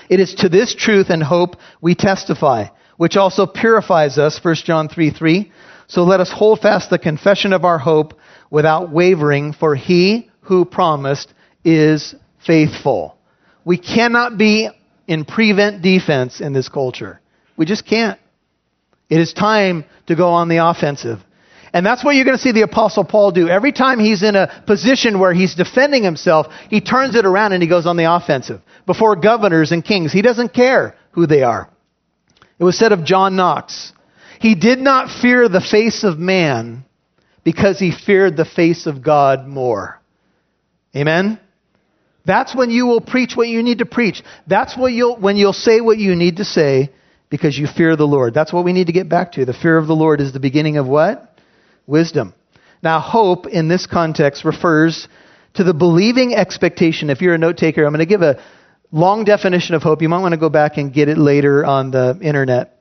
It 0.08 0.22
is 0.22 0.36
to 0.36 0.48
this 0.48 0.74
truth 0.74 1.10
and 1.10 1.22
hope 1.22 1.58
we 1.82 1.96
testify, 1.96 2.68
which 2.96 3.18
also 3.18 3.46
purifies 3.46 4.18
us, 4.18 4.42
1 4.42 4.56
John 4.63 4.88
3 4.88 5.10
3. 5.10 5.51
So 5.88 6.06
let 6.06 6.22
us 6.22 6.32
hold 6.32 6.62
fast 6.62 6.89
the 6.89 6.98
confession 6.98 7.51
of 7.51 7.65
our 7.65 7.77
hope 7.77 8.13
without 8.53 8.91
wavering, 8.91 9.51
for 9.51 9.75
he 9.75 10.29
who 10.41 10.63
promised 10.63 11.33
is 11.65 12.13
faithful. 12.45 13.17
We 13.65 13.79
cannot 13.79 14.38
be 14.38 14.69
in 15.07 15.25
prevent 15.25 15.81
defense 15.81 16.39
in 16.39 16.53
this 16.53 16.69
culture. 16.69 17.19
We 17.57 17.65
just 17.65 17.83
can't. 17.83 18.19
It 19.10 19.19
is 19.19 19.33
time 19.33 19.86
to 20.05 20.15
go 20.15 20.29
on 20.29 20.50
the 20.50 20.57
offensive. 20.57 21.17
And 21.74 21.83
that's 21.83 22.03
what 22.03 22.13
you're 22.13 22.25
going 22.25 22.38
to 22.38 22.43
see 22.43 22.51
the 22.51 22.62
Apostle 22.62 23.03
Paul 23.03 23.31
do. 23.31 23.50
Every 23.50 23.72
time 23.72 24.00
he's 24.00 24.22
in 24.22 24.36
a 24.36 24.63
position 24.67 25.17
where 25.17 25.33
he's 25.33 25.55
defending 25.55 26.03
himself, 26.03 26.45
he 26.69 26.79
turns 26.79 27.15
it 27.15 27.25
around 27.25 27.53
and 27.53 27.63
he 27.63 27.67
goes 27.67 27.88
on 27.88 27.98
the 27.98 28.13
offensive. 28.13 28.62
Before 28.86 29.15
governors 29.15 29.72
and 29.72 29.83
kings, 29.83 30.12
he 30.12 30.22
doesn't 30.22 30.53
care 30.53 30.95
who 31.13 31.25
they 31.25 31.41
are. 31.41 31.69
It 32.60 32.63
was 32.63 32.77
said 32.77 32.91
of 32.91 33.03
John 33.03 33.36
Knox, 33.36 33.93
he 34.39 34.53
did 34.53 34.77
not 34.77 35.10
fear 35.10 35.50
the 35.50 35.60
face 35.60 36.03
of 36.03 36.19
man 36.19 36.86
because 37.43 37.79
he 37.79 37.91
feared 37.91 38.38
the 38.38 38.45
face 38.45 38.85
of 38.85 39.03
God 39.03 39.47
more. 39.47 40.00
Amen? 40.95 41.39
That's 42.25 42.55
when 42.55 42.69
you 42.69 42.85
will 42.85 43.01
preach 43.01 43.35
what 43.35 43.50
you 43.50 43.63
need 43.63 43.79
to 43.79 43.85
preach. 43.85 44.23
That's 44.47 44.77
what 44.77 44.93
you'll, 44.93 45.17
when 45.17 45.35
you'll 45.35 45.53
say 45.53 45.81
what 45.81 45.97
you 45.97 46.15
need 46.15 46.38
to 46.38 46.45
say 46.45 46.89
because 47.29 47.57
you 47.57 47.67
fear 47.67 47.95
the 47.95 48.07
Lord. 48.07 48.33
That's 48.33 48.53
what 48.53 48.63
we 48.63 48.73
need 48.73 48.88
to 48.88 48.93
get 48.93 49.09
back 49.09 49.33
to. 49.33 49.45
The 49.45 49.53
fear 49.53 49.77
of 49.77 49.88
the 49.88 49.95
Lord 49.95 50.21
is 50.21 50.31
the 50.31 50.39
beginning 50.39 50.77
of 50.77 50.88
what? 50.88 51.38
Wisdom. 51.85 52.33
Now, 52.81 53.00
hope 53.00 53.47
in 53.47 53.67
this 53.67 53.88
context 53.88 54.45
refers 54.45 55.07
to 55.55 55.63
the 55.63 55.73
believing 55.73 56.35
expectation. 56.35 57.09
If 57.09 57.21
you're 57.21 57.33
a 57.33 57.38
note 57.38 57.57
taker, 57.57 57.85
I'm 57.85 57.91
going 57.91 58.00
to 58.00 58.05
give 58.05 58.21
a 58.21 58.41
long 58.91 59.23
definition 59.23 59.75
of 59.75 59.83
hope. 59.83 60.01
You 60.01 60.09
might 60.09 60.21
want 60.21 60.33
to 60.33 60.39
go 60.39 60.50
back 60.50 60.77
and 60.77 60.93
get 60.93 61.09
it 61.09 61.17
later 61.17 61.65
on 61.65 61.91
the 61.91 62.17
internet. 62.21 62.77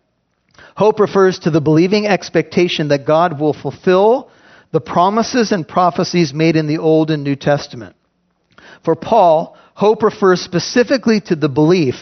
Hope 0.76 1.00
refers 1.00 1.40
to 1.40 1.50
the 1.50 1.60
believing 1.60 2.06
expectation 2.06 2.88
that 2.88 3.06
God 3.06 3.40
will 3.40 3.52
fulfill 3.52 4.30
the 4.72 4.80
promises 4.80 5.52
and 5.52 5.68
prophecies 5.68 6.34
made 6.34 6.56
in 6.56 6.66
the 6.66 6.78
Old 6.78 7.10
and 7.10 7.22
New 7.22 7.36
Testament. 7.36 7.94
For 8.84 8.96
Paul, 8.96 9.56
hope 9.74 10.02
refers 10.02 10.40
specifically 10.40 11.20
to 11.26 11.36
the 11.36 11.48
belief 11.48 11.94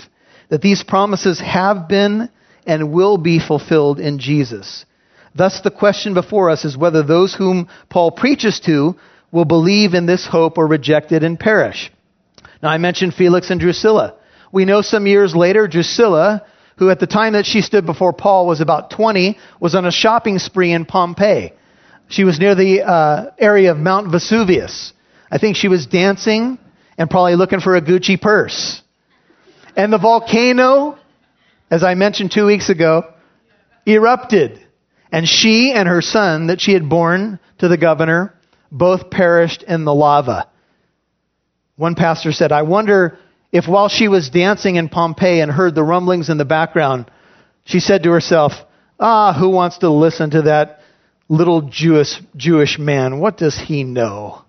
that 0.49 0.63
these 0.63 0.83
promises 0.83 1.41
have 1.41 1.89
been 1.89 2.31
and 2.67 2.93
will 2.93 3.19
be 3.19 3.39
fulfilled 3.39 4.01
in 4.01 4.19
Jesus. 4.19 4.85
Thus, 5.35 5.61
the 5.61 5.71
question 5.71 6.15
before 6.15 6.51
us 6.51 6.65
is 6.65 6.77
whether 6.77 7.03
those 7.03 7.35
whom 7.35 7.69
Paul 7.89 8.13
preaches 8.13 8.61
to 8.61 8.97
will 9.33 9.45
believe 9.45 9.95
in 9.95 10.07
this 10.07 10.27
hope 10.27 10.59
or 10.59 10.67
reject 10.67 11.13
it 11.13 11.23
and 11.23 11.39
perish. 11.39 11.93
Now, 12.63 12.71
I 12.71 12.79
mentioned 12.79 13.15
Felix 13.15 13.51
and 13.51 13.61
Drusilla. 13.61 14.15
We 14.53 14.65
know 14.65 14.83
some 14.83 15.07
years 15.07 15.35
later, 15.35 15.69
Drusilla, 15.69 16.45
who 16.79 16.91
at 16.91 16.99
the 16.99 17.07
time 17.07 17.35
that 17.35 17.47
she 17.47 17.61
stood 17.63 17.87
before 17.87 18.13
Paul 18.13 18.47
was 18.47 18.61
about 18.61 18.91
20, 18.91 19.39
was 19.61 19.75
on 19.75 19.87
a 19.87 19.93
shopping 19.93 20.39
spree 20.39 20.73
in 20.73 20.85
Pompeii. 20.85 21.53
She 22.11 22.25
was 22.25 22.41
near 22.41 22.57
the 22.57 22.83
uh, 22.83 23.31
area 23.39 23.71
of 23.71 23.79
Mount 23.79 24.11
Vesuvius. 24.11 24.93
I 25.31 25.39
think 25.39 25.55
she 25.55 25.69
was 25.69 25.87
dancing 25.87 26.59
and 26.99 27.09
probably 27.09 27.37
looking 27.37 27.61
for 27.61 27.77
a 27.77 27.81
Gucci 27.81 28.21
purse. 28.21 28.83
And 29.77 29.93
the 29.93 29.99
volcano, 29.99 30.99
as 31.71 31.85
I 31.85 31.95
mentioned 31.95 32.33
two 32.33 32.47
weeks 32.47 32.69
ago, 32.69 33.15
erupted. 33.87 34.61
And 35.13 35.29
she 35.29 35.73
and 35.73 35.89
her 35.89 36.03
son 36.03 36.49
that 36.49 36.61
she 36.61 36.73
had 36.73 36.89
borne 36.89 37.39
to 37.59 37.69
the 37.69 37.79
governor 37.79 38.35
both 38.73 39.09
perished 39.11 39.63
in 39.63 39.85
the 39.85 39.95
lava. 39.95 40.49
One 41.77 41.95
pastor 41.95 42.33
said, 42.33 42.51
I 42.51 42.63
wonder 42.63 43.19
if 43.53 43.69
while 43.69 43.89
she 43.89 44.09
was 44.09 44.31
dancing 44.31 44.75
in 44.75 44.89
Pompeii 44.89 45.41
and 45.41 45.51
heard 45.51 45.77
the 45.77 45.85
rumblings 45.85 46.29
in 46.29 46.39
the 46.39 46.45
background, 46.45 47.09
she 47.65 47.79
said 47.79 48.03
to 48.03 48.11
herself, 48.11 48.53
Ah, 48.99 49.33
who 49.33 49.49
wants 49.49 49.79
to 49.79 49.91
listen 49.91 50.31
to 50.31 50.43
that 50.43 50.80
little 51.31 51.63
Jewish, 51.63 52.21
Jewish 52.37 52.79
man? 52.79 53.21
What 53.21 53.39
does 53.39 53.59
he 53.59 53.85
know? 53.85 54.43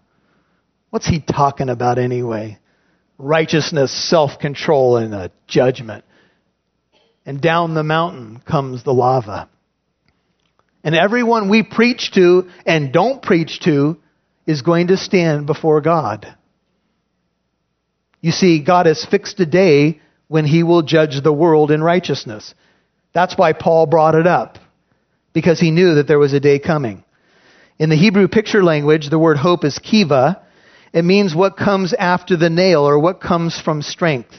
What's 0.90 1.08
he 1.08 1.22
talking 1.22 1.70
about 1.70 1.98
anyway? 1.98 2.58
Righteousness, 3.18 3.94
self 4.10 4.40
control, 4.40 4.98
and 4.98 5.14
a 5.14 5.32
judgment. 5.48 6.04
And 7.26 7.40
down 7.40 7.76
the 7.76 7.84
mountain 7.84 8.42
comes 8.46 8.84
the 8.84 8.94
lava. 8.94 9.48
And 10.84 10.96
everyone 10.96 11.50
we 11.50 11.62
preach 11.62 12.12
to 12.16 12.50
and 12.66 12.92
don't 12.92 13.22
preach 13.22 13.60
to 13.62 13.98
is 14.48 14.64
going 14.64 14.88
to 14.88 14.98
stand 14.98 15.46
before 15.46 15.80
God. 15.82 16.36
You 18.20 18.32
see, 18.32 18.64
God 18.64 18.88
has 18.88 19.06
fixed 19.06 19.40
a 19.40 19.46
day 19.46 20.02
when 20.28 20.46
he 20.46 20.64
will 20.64 20.82
judge 20.82 21.22
the 21.22 21.32
world 21.32 21.70
in 21.70 21.84
righteousness. 21.84 22.56
That's 23.14 23.38
why 23.38 23.54
Paul 23.54 23.86
brought 23.86 24.16
it 24.16 24.26
up, 24.26 24.58
because 25.34 25.60
he 25.60 25.72
knew 25.72 25.96
that 25.96 26.08
there 26.08 26.20
was 26.20 26.34
a 26.34 26.40
day 26.40 26.60
coming. 26.60 27.04
In 27.80 27.90
the 27.90 27.96
Hebrew 27.96 28.28
picture 28.28 28.64
language, 28.64 29.10
the 29.10 29.20
word 29.20 29.38
hope 29.38 29.64
is 29.64 29.80
kiva, 29.80 30.42
it 30.94 31.06
means 31.06 31.34
what 31.34 31.58
comes 31.58 31.94
after 31.94 32.36
the 32.36 32.50
nail 32.50 32.82
or 32.82 33.00
what 33.00 33.22
comes 33.22 33.60
from 33.60 33.82
strength. 33.82 34.36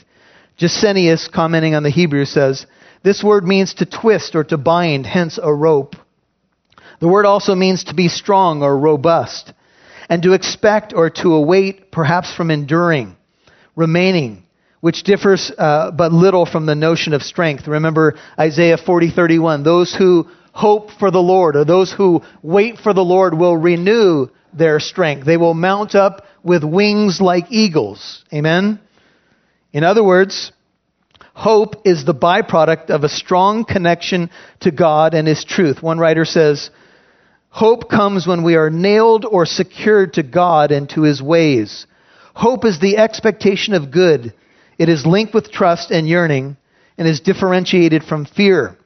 Gesenius, 0.58 1.30
commenting 1.32 1.74
on 1.74 1.82
the 1.82 1.90
Hebrew, 1.90 2.24
says, 2.24 2.66
This 3.02 3.22
word 3.22 3.44
means 3.44 3.74
to 3.74 3.86
twist 3.86 4.34
or 4.34 4.44
to 4.44 4.58
bind, 4.58 5.06
hence 5.06 5.38
a 5.42 5.52
rope. 5.52 5.96
The 7.00 7.08
word 7.08 7.26
also 7.26 7.54
means 7.54 7.84
to 7.84 7.94
be 7.94 8.08
strong 8.08 8.62
or 8.62 8.78
robust, 8.78 9.52
and 10.08 10.22
to 10.22 10.34
expect 10.34 10.92
or 10.94 11.10
to 11.10 11.34
await, 11.34 11.90
perhaps 11.90 12.32
from 12.32 12.50
enduring, 12.50 13.16
remaining, 13.74 14.44
which 14.80 15.02
differs 15.02 15.50
uh, 15.56 15.90
but 15.90 16.12
little 16.12 16.44
from 16.44 16.66
the 16.66 16.74
notion 16.74 17.12
of 17.12 17.22
strength. 17.22 17.66
Remember 17.66 18.14
Isaiah 18.38 18.76
40:31, 18.76 19.64
those 19.64 19.92
who 19.92 20.28
hope 20.52 20.90
for 20.90 21.10
the 21.10 21.22
Lord 21.22 21.56
or 21.56 21.64
those 21.64 21.92
who 21.92 22.22
wait 22.42 22.78
for 22.78 22.92
the 22.92 23.04
Lord 23.04 23.34
will 23.34 23.56
renew 23.56 24.28
their 24.52 24.80
strength. 24.80 25.26
They 25.26 25.36
will 25.36 25.54
mount 25.54 25.94
up 25.94 26.26
with 26.42 26.62
wings 26.62 27.20
like 27.20 27.46
eagles. 27.50 28.24
Amen? 28.32 28.80
In 29.72 29.84
other 29.84 30.04
words, 30.04 30.52
hope 31.34 31.86
is 31.86 32.04
the 32.04 32.14
byproduct 32.14 32.90
of 32.90 33.04
a 33.04 33.08
strong 33.08 33.64
connection 33.64 34.30
to 34.60 34.70
God 34.70 35.14
and 35.14 35.26
His 35.26 35.44
truth. 35.44 35.82
One 35.82 35.98
writer 35.98 36.24
says, 36.24 36.70
Hope 37.48 37.90
comes 37.90 38.26
when 38.26 38.44
we 38.44 38.56
are 38.56 38.70
nailed 38.70 39.24
or 39.24 39.44
secured 39.44 40.14
to 40.14 40.22
God 40.22 40.70
and 40.70 40.88
to 40.90 41.02
His 41.02 41.22
ways. 41.22 41.86
Hope 42.34 42.64
is 42.64 42.80
the 42.80 42.96
expectation 42.96 43.74
of 43.74 43.90
good. 43.90 44.32
It 44.78 44.88
is 44.88 45.06
linked 45.06 45.34
with 45.34 45.52
trust 45.52 45.90
and 45.90 46.08
yearning 46.08 46.56
and 46.96 47.06
is 47.06 47.20
differentiated 47.20 48.04
from 48.04 48.24
fear. 48.24 48.76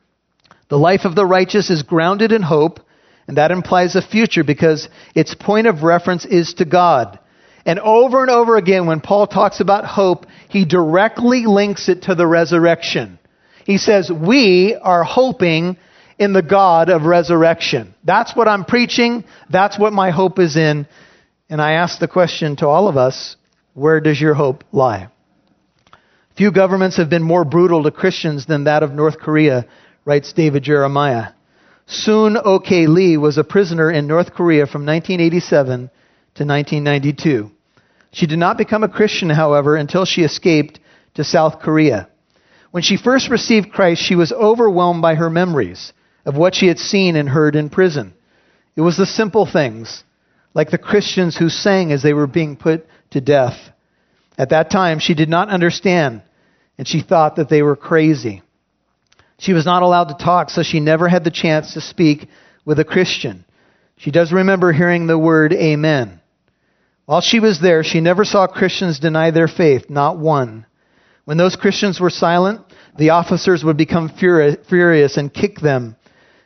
The 0.68 0.78
life 0.78 1.04
of 1.04 1.14
the 1.14 1.26
righteous 1.26 1.70
is 1.70 1.82
grounded 1.82 2.32
in 2.32 2.42
hope 2.42 2.80
and 3.28 3.36
that 3.36 3.50
implies 3.50 3.96
a 3.96 4.02
future 4.02 4.44
because 4.44 4.88
its 5.14 5.34
point 5.34 5.66
of 5.66 5.82
reference 5.82 6.24
is 6.24 6.54
to 6.54 6.64
God. 6.64 7.18
And 7.64 7.80
over 7.80 8.22
and 8.22 8.30
over 8.30 8.56
again, 8.56 8.86
when 8.86 9.00
Paul 9.00 9.26
talks 9.26 9.60
about 9.60 9.84
hope, 9.84 10.26
he 10.48 10.64
directly 10.64 11.46
links 11.46 11.88
it 11.88 12.02
to 12.02 12.14
the 12.14 12.26
resurrection. 12.26 13.18
He 13.64 13.78
says, 13.78 14.10
We 14.10 14.76
are 14.80 15.02
hoping 15.02 15.76
in 16.18 16.32
the 16.32 16.42
God 16.42 16.88
of 16.88 17.02
resurrection. 17.02 17.94
That's 18.04 18.36
what 18.36 18.46
I'm 18.46 18.64
preaching. 18.64 19.24
That's 19.50 19.78
what 19.78 19.92
my 19.92 20.10
hope 20.10 20.38
is 20.38 20.56
in. 20.56 20.86
And 21.50 21.60
I 21.60 21.72
ask 21.72 21.98
the 21.98 22.08
question 22.08 22.56
to 22.56 22.68
all 22.68 22.88
of 22.88 22.96
us 22.96 23.36
where 23.74 24.00
does 24.00 24.20
your 24.20 24.34
hope 24.34 24.64
lie? 24.72 25.08
Few 26.36 26.52
governments 26.52 26.96
have 26.98 27.10
been 27.10 27.22
more 27.22 27.44
brutal 27.44 27.82
to 27.82 27.90
Christians 27.90 28.46
than 28.46 28.64
that 28.64 28.82
of 28.82 28.92
North 28.92 29.18
Korea, 29.18 29.66
writes 30.06 30.32
David 30.32 30.62
Jeremiah. 30.62 31.32
Soon 31.86 32.36
Ok 32.36 32.86
Lee 32.86 33.16
was 33.16 33.36
a 33.36 33.44
prisoner 33.44 33.90
in 33.90 34.06
North 34.06 34.32
Korea 34.32 34.66
from 34.66 34.86
1987 34.86 35.90
to 36.36 36.44
1992. 36.44 37.50
She 38.12 38.26
did 38.26 38.38
not 38.38 38.56
become 38.56 38.84
a 38.84 38.88
Christian, 38.88 39.28
however, 39.28 39.74
until 39.74 40.04
she 40.04 40.22
escaped 40.22 40.78
to 41.14 41.24
South 41.24 41.58
Korea. 41.58 42.08
When 42.70 42.84
she 42.84 42.96
first 42.96 43.30
received 43.30 43.72
Christ, 43.72 44.00
she 44.00 44.14
was 44.14 44.32
overwhelmed 44.32 45.02
by 45.02 45.16
her 45.16 45.28
memories 45.28 45.92
of 46.24 46.36
what 46.36 46.54
she 46.54 46.68
had 46.68 46.78
seen 46.78 47.16
and 47.16 47.28
heard 47.28 47.56
in 47.56 47.68
prison. 47.68 48.14
It 48.76 48.82
was 48.82 48.96
the 48.96 49.06
simple 49.06 49.44
things, 49.44 50.04
like 50.54 50.70
the 50.70 50.78
Christians 50.78 51.36
who 51.36 51.48
sang 51.48 51.90
as 51.90 52.02
they 52.02 52.12
were 52.12 52.28
being 52.28 52.56
put 52.56 52.86
to 53.10 53.20
death. 53.20 53.58
At 54.38 54.50
that 54.50 54.70
time, 54.70 55.00
she 55.00 55.14
did 55.14 55.28
not 55.28 55.48
understand, 55.48 56.22
and 56.78 56.86
she 56.86 57.00
thought 57.00 57.36
that 57.36 57.48
they 57.48 57.62
were 57.62 57.76
crazy. 57.76 58.42
She 59.38 59.52
was 59.52 59.66
not 59.66 59.82
allowed 59.82 60.08
to 60.08 60.24
talk, 60.24 60.50
so 60.50 60.62
she 60.62 60.80
never 60.80 61.08
had 61.08 61.24
the 61.24 61.30
chance 61.30 61.74
to 61.74 61.80
speak 61.80 62.28
with 62.64 62.78
a 62.78 62.84
Christian. 62.84 63.44
She 63.98 64.10
does 64.10 64.32
remember 64.32 64.72
hearing 64.72 65.06
the 65.06 65.18
word 65.18 65.52
amen. 65.52 66.20
While 67.04 67.20
she 67.20 67.40
was 67.40 67.60
there, 67.60 67.84
she 67.84 68.00
never 68.00 68.24
saw 68.24 68.46
Christians 68.46 68.98
deny 68.98 69.30
their 69.30 69.48
faith, 69.48 69.88
not 69.88 70.18
one. 70.18 70.66
When 71.24 71.36
those 71.36 71.56
Christians 71.56 72.00
were 72.00 72.10
silent, 72.10 72.62
the 72.98 73.10
officers 73.10 73.62
would 73.62 73.76
become 73.76 74.08
furious 74.08 75.16
and 75.16 75.32
kick 75.32 75.60
them. 75.60 75.96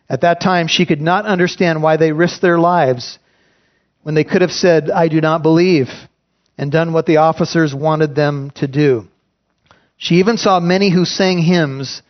At 0.09 0.23
that 0.23 0.41
time, 0.41 0.67
she 0.67 0.87
could 0.87 1.01
not 1.01 1.27
understand 1.27 1.83
why 1.83 1.97
they 1.97 2.13
risked 2.13 2.43
their 2.43 2.59
lives 2.59 3.19
when 4.03 4.15
they 4.15 4.25
could 4.25 4.43
have 4.43 4.53
said, 4.53 4.91
I 4.91 5.09
do 5.09 5.21
not 5.21 5.43
believe, 5.43 5.89
and 6.59 6.73
done 6.73 6.93
what 6.93 7.07
the 7.07 7.19
officers 7.19 7.75
wanted 7.75 8.15
them 8.15 8.51
to 8.57 8.67
do. 8.67 9.07
She 9.97 10.17
even 10.17 10.37
saw 10.37 10.59
many 10.59 10.91
who 10.91 11.05
sang 11.05 11.39
hymns 11.39 12.03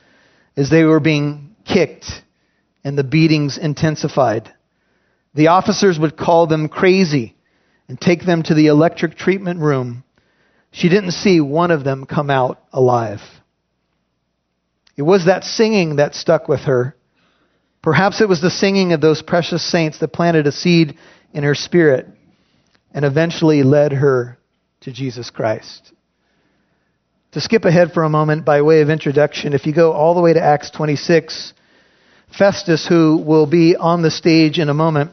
as 0.56 0.70
they 0.70 0.84
were 0.84 1.00
being 1.00 1.54
kicked 1.64 2.22
and 2.84 2.96
the 2.96 3.04
beatings 3.04 3.58
intensified. 3.58 4.52
The 5.34 5.48
officers 5.48 5.98
would 5.98 6.16
call 6.16 6.46
them 6.46 6.68
crazy 6.68 7.36
and 7.88 8.00
take 8.00 8.24
them 8.24 8.42
to 8.44 8.54
the 8.54 8.66
electric 8.66 9.16
treatment 9.16 9.60
room. 9.60 10.04
She 10.72 10.88
didn't 10.88 11.12
see 11.12 11.40
one 11.40 11.70
of 11.70 11.84
them 11.84 12.06
come 12.06 12.30
out 12.30 12.62
alive. 12.72 13.20
It 14.96 15.02
was 15.02 15.26
that 15.26 15.44
singing 15.44 15.96
that 15.96 16.14
stuck 16.14 16.48
with 16.48 16.60
her. 16.60 16.96
Perhaps 17.82 18.20
it 18.20 18.28
was 18.28 18.40
the 18.40 18.50
singing 18.50 18.92
of 18.92 19.00
those 19.00 19.22
precious 19.22 19.64
saints 19.64 19.98
that 19.98 20.12
planted 20.12 20.46
a 20.46 20.52
seed 20.52 20.96
in 21.32 21.44
her 21.44 21.54
spirit 21.54 22.06
and 22.92 23.04
eventually 23.04 23.62
led 23.62 23.92
her 23.92 24.38
to 24.80 24.92
Jesus 24.92 25.30
Christ. 25.30 25.92
To 27.32 27.40
skip 27.40 27.64
ahead 27.64 27.92
for 27.92 28.02
a 28.02 28.10
moment 28.10 28.44
by 28.44 28.62
way 28.62 28.80
of 28.80 28.90
introduction, 28.90 29.52
if 29.52 29.64
you 29.64 29.72
go 29.72 29.92
all 29.92 30.14
the 30.14 30.20
way 30.20 30.32
to 30.32 30.42
Acts 30.42 30.70
26, 30.70 31.52
Festus, 32.36 32.84
who 32.88 33.18
will 33.18 33.46
be 33.46 33.76
on 33.76 34.02
the 34.02 34.10
stage 34.10 34.58
in 34.58 34.68
a 34.68 34.74
moment, 34.74 35.12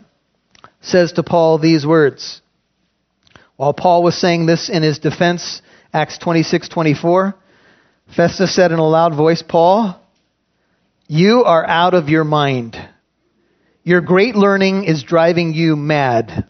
says 0.82 1.12
to 1.14 1.24
Paul 1.24 1.60
these 1.60 1.86
words. 1.86 2.42
While 3.56 3.74
Paul 3.74 4.02
was 4.02 4.20
saying 4.20 4.48
this 4.48 4.68
in 4.68 4.82
his 4.82 4.98
defense, 4.98 5.62
Acts 5.94 6.18
26:24, 6.18 7.36
Festus 8.16 8.56
said 8.56 8.72
in 8.72 8.80
a 8.80 8.88
loud 8.88 9.14
voice, 9.14 9.44
"Paul, 9.44 10.00
you 11.08 11.44
are 11.44 11.68
out 11.68 11.94
of 11.94 12.10
your 12.10 12.24
mind. 12.24 12.80
Your 13.84 14.02
great 14.02 14.36
learning 14.36 14.86
is 14.86 15.04
driving 15.04 15.54
you 15.54 15.76
mad." 15.76 16.46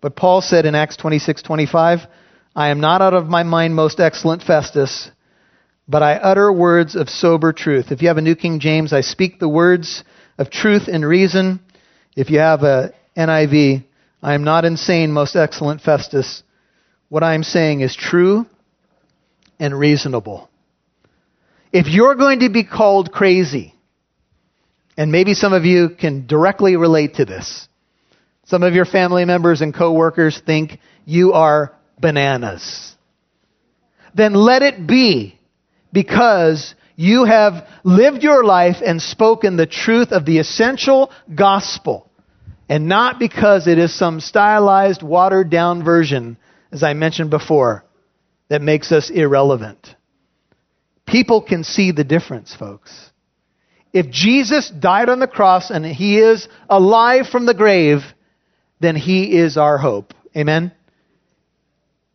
But 0.00 0.14
Paul 0.14 0.40
said 0.40 0.66
in 0.66 0.76
Acts 0.76 0.96
26:25, 0.96 2.06
"I 2.58 2.70
am 2.70 2.80
not 2.80 3.00
out 3.00 3.14
of 3.14 3.28
my 3.28 3.44
mind, 3.44 3.76
most 3.76 4.00
excellent 4.00 4.42
Festus, 4.42 5.12
but 5.86 6.02
I 6.02 6.14
utter 6.14 6.50
words 6.50 6.96
of 6.96 7.08
sober 7.08 7.52
truth." 7.52 7.92
If 7.92 8.02
you 8.02 8.08
have 8.08 8.18
a 8.18 8.20
New 8.20 8.34
King 8.34 8.58
James, 8.58 8.92
I 8.92 9.02
speak 9.02 9.38
the 9.38 9.48
words 9.48 10.02
of 10.38 10.50
truth 10.50 10.88
and 10.88 11.06
reason. 11.06 11.60
If 12.16 12.30
you 12.30 12.40
have 12.40 12.64
a 12.64 12.90
NIV, 13.16 13.84
I 14.20 14.34
am 14.34 14.42
not 14.42 14.64
insane, 14.64 15.12
most 15.12 15.36
excellent 15.36 15.82
Festus. 15.82 16.42
What 17.08 17.22
I 17.22 17.34
am 17.34 17.44
saying 17.44 17.80
is 17.82 17.94
true 17.94 18.44
and 19.60 19.78
reasonable. 19.78 20.50
If 21.72 21.86
you're 21.86 22.16
going 22.16 22.40
to 22.40 22.48
be 22.48 22.64
called 22.64 23.12
crazy, 23.12 23.72
and 24.96 25.12
maybe 25.12 25.34
some 25.34 25.52
of 25.52 25.64
you 25.64 25.90
can 25.90 26.26
directly 26.26 26.74
relate 26.74 27.14
to 27.14 27.24
this, 27.24 27.68
some 28.46 28.64
of 28.64 28.74
your 28.74 28.84
family 28.84 29.24
members 29.24 29.60
and 29.60 29.72
coworkers 29.72 30.40
think 30.44 30.80
you 31.04 31.34
are 31.34 31.77
bananas. 32.00 32.94
Then 34.14 34.34
let 34.34 34.62
it 34.62 34.86
be 34.86 35.38
because 35.92 36.74
you 36.96 37.24
have 37.24 37.66
lived 37.84 38.22
your 38.22 38.44
life 38.44 38.76
and 38.84 39.00
spoken 39.00 39.56
the 39.56 39.66
truth 39.66 40.12
of 40.12 40.24
the 40.24 40.38
essential 40.38 41.12
gospel 41.34 42.08
and 42.68 42.86
not 42.86 43.18
because 43.18 43.66
it 43.66 43.78
is 43.78 43.94
some 43.94 44.20
stylized, 44.20 45.02
watered 45.02 45.50
down 45.50 45.82
version, 45.82 46.36
as 46.70 46.82
I 46.82 46.92
mentioned 46.92 47.30
before, 47.30 47.84
that 48.48 48.60
makes 48.60 48.92
us 48.92 49.10
irrelevant. 49.10 49.94
People 51.06 51.40
can 51.40 51.64
see 51.64 51.92
the 51.92 52.04
difference, 52.04 52.54
folks. 52.54 53.10
If 53.92 54.10
Jesus 54.10 54.68
died 54.68 55.08
on 55.08 55.18
the 55.18 55.26
cross 55.26 55.70
and 55.70 55.84
he 55.84 56.18
is 56.18 56.46
alive 56.68 57.28
from 57.28 57.46
the 57.46 57.54
grave, 57.54 58.00
then 58.80 58.96
he 58.96 59.38
is 59.38 59.56
our 59.56 59.78
hope. 59.78 60.12
Amen? 60.36 60.72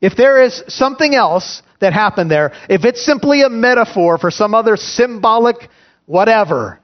If 0.03 0.17
there 0.17 0.43
is 0.43 0.61
something 0.67 1.15
else 1.15 1.61
that 1.79 1.93
happened 1.93 2.29
there, 2.29 2.51
if 2.67 2.83
it's 2.83 3.05
simply 3.05 3.41
a 3.41 3.47
metaphor 3.47 4.17
for 4.17 4.31
some 4.31 4.53
other 4.53 4.75
symbolic 4.75 5.69
whatever, 6.07 6.81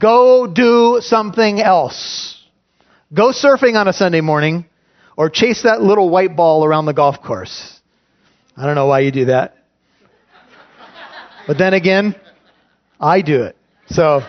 go 0.00 0.46
do 0.46 1.00
something 1.02 1.60
else. 1.60 2.42
Go 3.12 3.32
surfing 3.32 3.74
on 3.78 3.86
a 3.86 3.92
Sunday 3.92 4.22
morning 4.22 4.64
or 5.14 5.28
chase 5.28 5.64
that 5.64 5.82
little 5.82 6.08
white 6.08 6.36
ball 6.36 6.64
around 6.64 6.86
the 6.86 6.94
golf 6.94 7.20
course. 7.20 7.78
I 8.56 8.64
don't 8.64 8.76
know 8.76 8.86
why 8.86 9.00
you 9.00 9.12
do 9.12 9.26
that. 9.26 9.58
But 11.46 11.58
then 11.58 11.74
again, 11.74 12.16
I 12.98 13.20
do 13.20 13.42
it. 13.42 13.58
So 13.88 14.22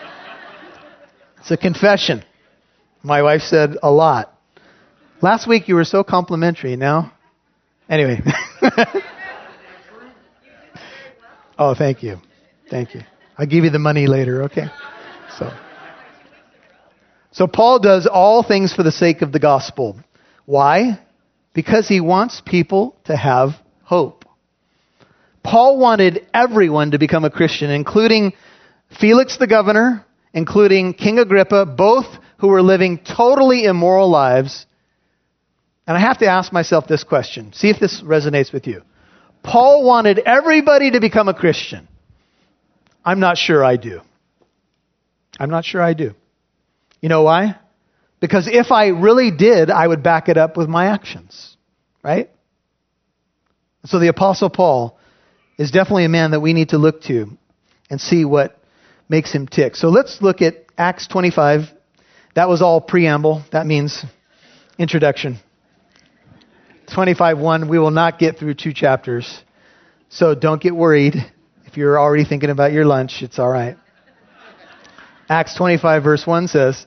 it's 1.38 1.50
a 1.50 1.56
confession. 1.56 2.22
My 3.02 3.22
wife 3.22 3.40
said 3.40 3.78
a 3.82 3.90
lot. 3.90 4.38
Last 5.22 5.48
week 5.48 5.68
you 5.68 5.74
were 5.74 5.84
so 5.84 6.04
complimentary. 6.04 6.76
Now, 6.76 7.14
anyway. 7.88 8.20
oh, 11.58 11.74
thank 11.74 12.02
you. 12.02 12.18
Thank 12.70 12.94
you. 12.94 13.02
I'll 13.38 13.46
give 13.46 13.64
you 13.64 13.70
the 13.70 13.78
money 13.78 14.06
later, 14.06 14.44
okay? 14.44 14.66
So. 15.38 15.52
So 17.32 17.46
Paul 17.46 17.80
does 17.80 18.06
all 18.10 18.42
things 18.42 18.72
for 18.72 18.82
the 18.82 18.90
sake 18.92 19.20
of 19.20 19.30
the 19.30 19.38
gospel. 19.38 20.00
Why? 20.46 20.98
Because 21.52 21.86
he 21.86 22.00
wants 22.00 22.40
people 22.44 22.96
to 23.04 23.16
have 23.16 23.50
hope. 23.82 24.24
Paul 25.42 25.78
wanted 25.78 26.26
everyone 26.32 26.92
to 26.92 26.98
become 26.98 27.24
a 27.24 27.30
Christian, 27.30 27.70
including 27.70 28.32
Felix 28.98 29.36
the 29.36 29.46
governor, 29.46 30.04
including 30.32 30.94
King 30.94 31.18
Agrippa, 31.18 31.66
both 31.66 32.06
who 32.38 32.48
were 32.48 32.62
living 32.62 32.98
totally 32.98 33.64
immoral 33.64 34.10
lives. 34.10 34.66
And 35.86 35.96
I 35.96 36.00
have 36.00 36.18
to 36.18 36.26
ask 36.26 36.52
myself 36.52 36.86
this 36.88 37.04
question. 37.04 37.52
See 37.52 37.68
if 37.68 37.78
this 37.78 38.02
resonates 38.02 38.52
with 38.52 38.66
you. 38.66 38.82
Paul 39.42 39.84
wanted 39.84 40.18
everybody 40.18 40.90
to 40.92 41.00
become 41.00 41.28
a 41.28 41.34
Christian. 41.34 41.86
I'm 43.04 43.20
not 43.20 43.38
sure 43.38 43.64
I 43.64 43.76
do. 43.76 44.00
I'm 45.38 45.50
not 45.50 45.64
sure 45.64 45.80
I 45.80 45.94
do. 45.94 46.14
You 47.00 47.08
know 47.08 47.22
why? 47.22 47.56
Because 48.18 48.48
if 48.50 48.72
I 48.72 48.88
really 48.88 49.30
did, 49.30 49.70
I 49.70 49.86
would 49.86 50.02
back 50.02 50.28
it 50.28 50.36
up 50.36 50.56
with 50.56 50.68
my 50.68 50.86
actions. 50.86 51.56
Right? 52.02 52.30
So 53.84 54.00
the 54.00 54.08
Apostle 54.08 54.50
Paul 54.50 54.98
is 55.58 55.70
definitely 55.70 56.04
a 56.04 56.08
man 56.08 56.32
that 56.32 56.40
we 56.40 56.52
need 56.52 56.70
to 56.70 56.78
look 56.78 57.02
to 57.02 57.28
and 57.88 58.00
see 58.00 58.24
what 58.24 58.58
makes 59.08 59.32
him 59.32 59.46
tick. 59.46 59.76
So 59.76 59.88
let's 59.88 60.20
look 60.20 60.42
at 60.42 60.64
Acts 60.76 61.06
25. 61.06 61.68
That 62.34 62.48
was 62.48 62.62
all 62.62 62.80
preamble. 62.80 63.44
That 63.52 63.66
means 63.66 64.04
introduction. 64.78 65.38
25:1 66.88 67.68
we 67.68 67.78
will 67.78 67.90
not 67.90 68.18
get 68.18 68.38
through 68.38 68.54
two 68.54 68.72
chapters. 68.72 69.42
So 70.08 70.34
don't 70.34 70.60
get 70.60 70.74
worried 70.74 71.14
if 71.76 71.76
you're 71.76 72.00
already 72.00 72.24
thinking 72.24 72.48
about 72.48 72.72
your 72.72 72.86
lunch, 72.86 73.20
it's 73.20 73.38
all 73.38 73.50
right. 73.50 73.76
Acts 75.28 75.54
25, 75.56 76.02
verse 76.02 76.26
1 76.26 76.48
says, 76.48 76.86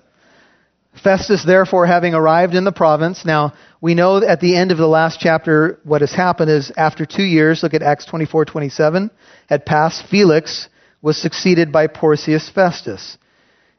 Festus, 1.03 1.45
therefore, 1.45 1.85
having 1.85 2.15
arrived 2.15 2.55
in 2.55 2.63
the 2.63 2.71
province. 2.71 3.23
Now, 3.23 3.53
we 3.81 3.93
know 3.93 4.17
at 4.17 4.39
the 4.41 4.55
end 4.55 4.71
of 4.71 4.79
the 4.79 4.87
last 4.87 5.19
chapter, 5.19 5.79
what 5.83 6.01
has 6.01 6.11
happened 6.11 6.49
is 6.49 6.71
after 6.75 7.05
two 7.05 7.23
years, 7.23 7.61
look 7.61 7.75
at 7.75 7.83
Acts 7.83 8.05
24, 8.05 8.45
27, 8.45 9.11
had 9.47 9.65
passed, 9.65 10.07
Felix 10.09 10.67
was 11.03 11.21
succeeded 11.21 11.71
by 11.71 11.85
Porcius 11.85 12.49
Festus. 12.49 13.17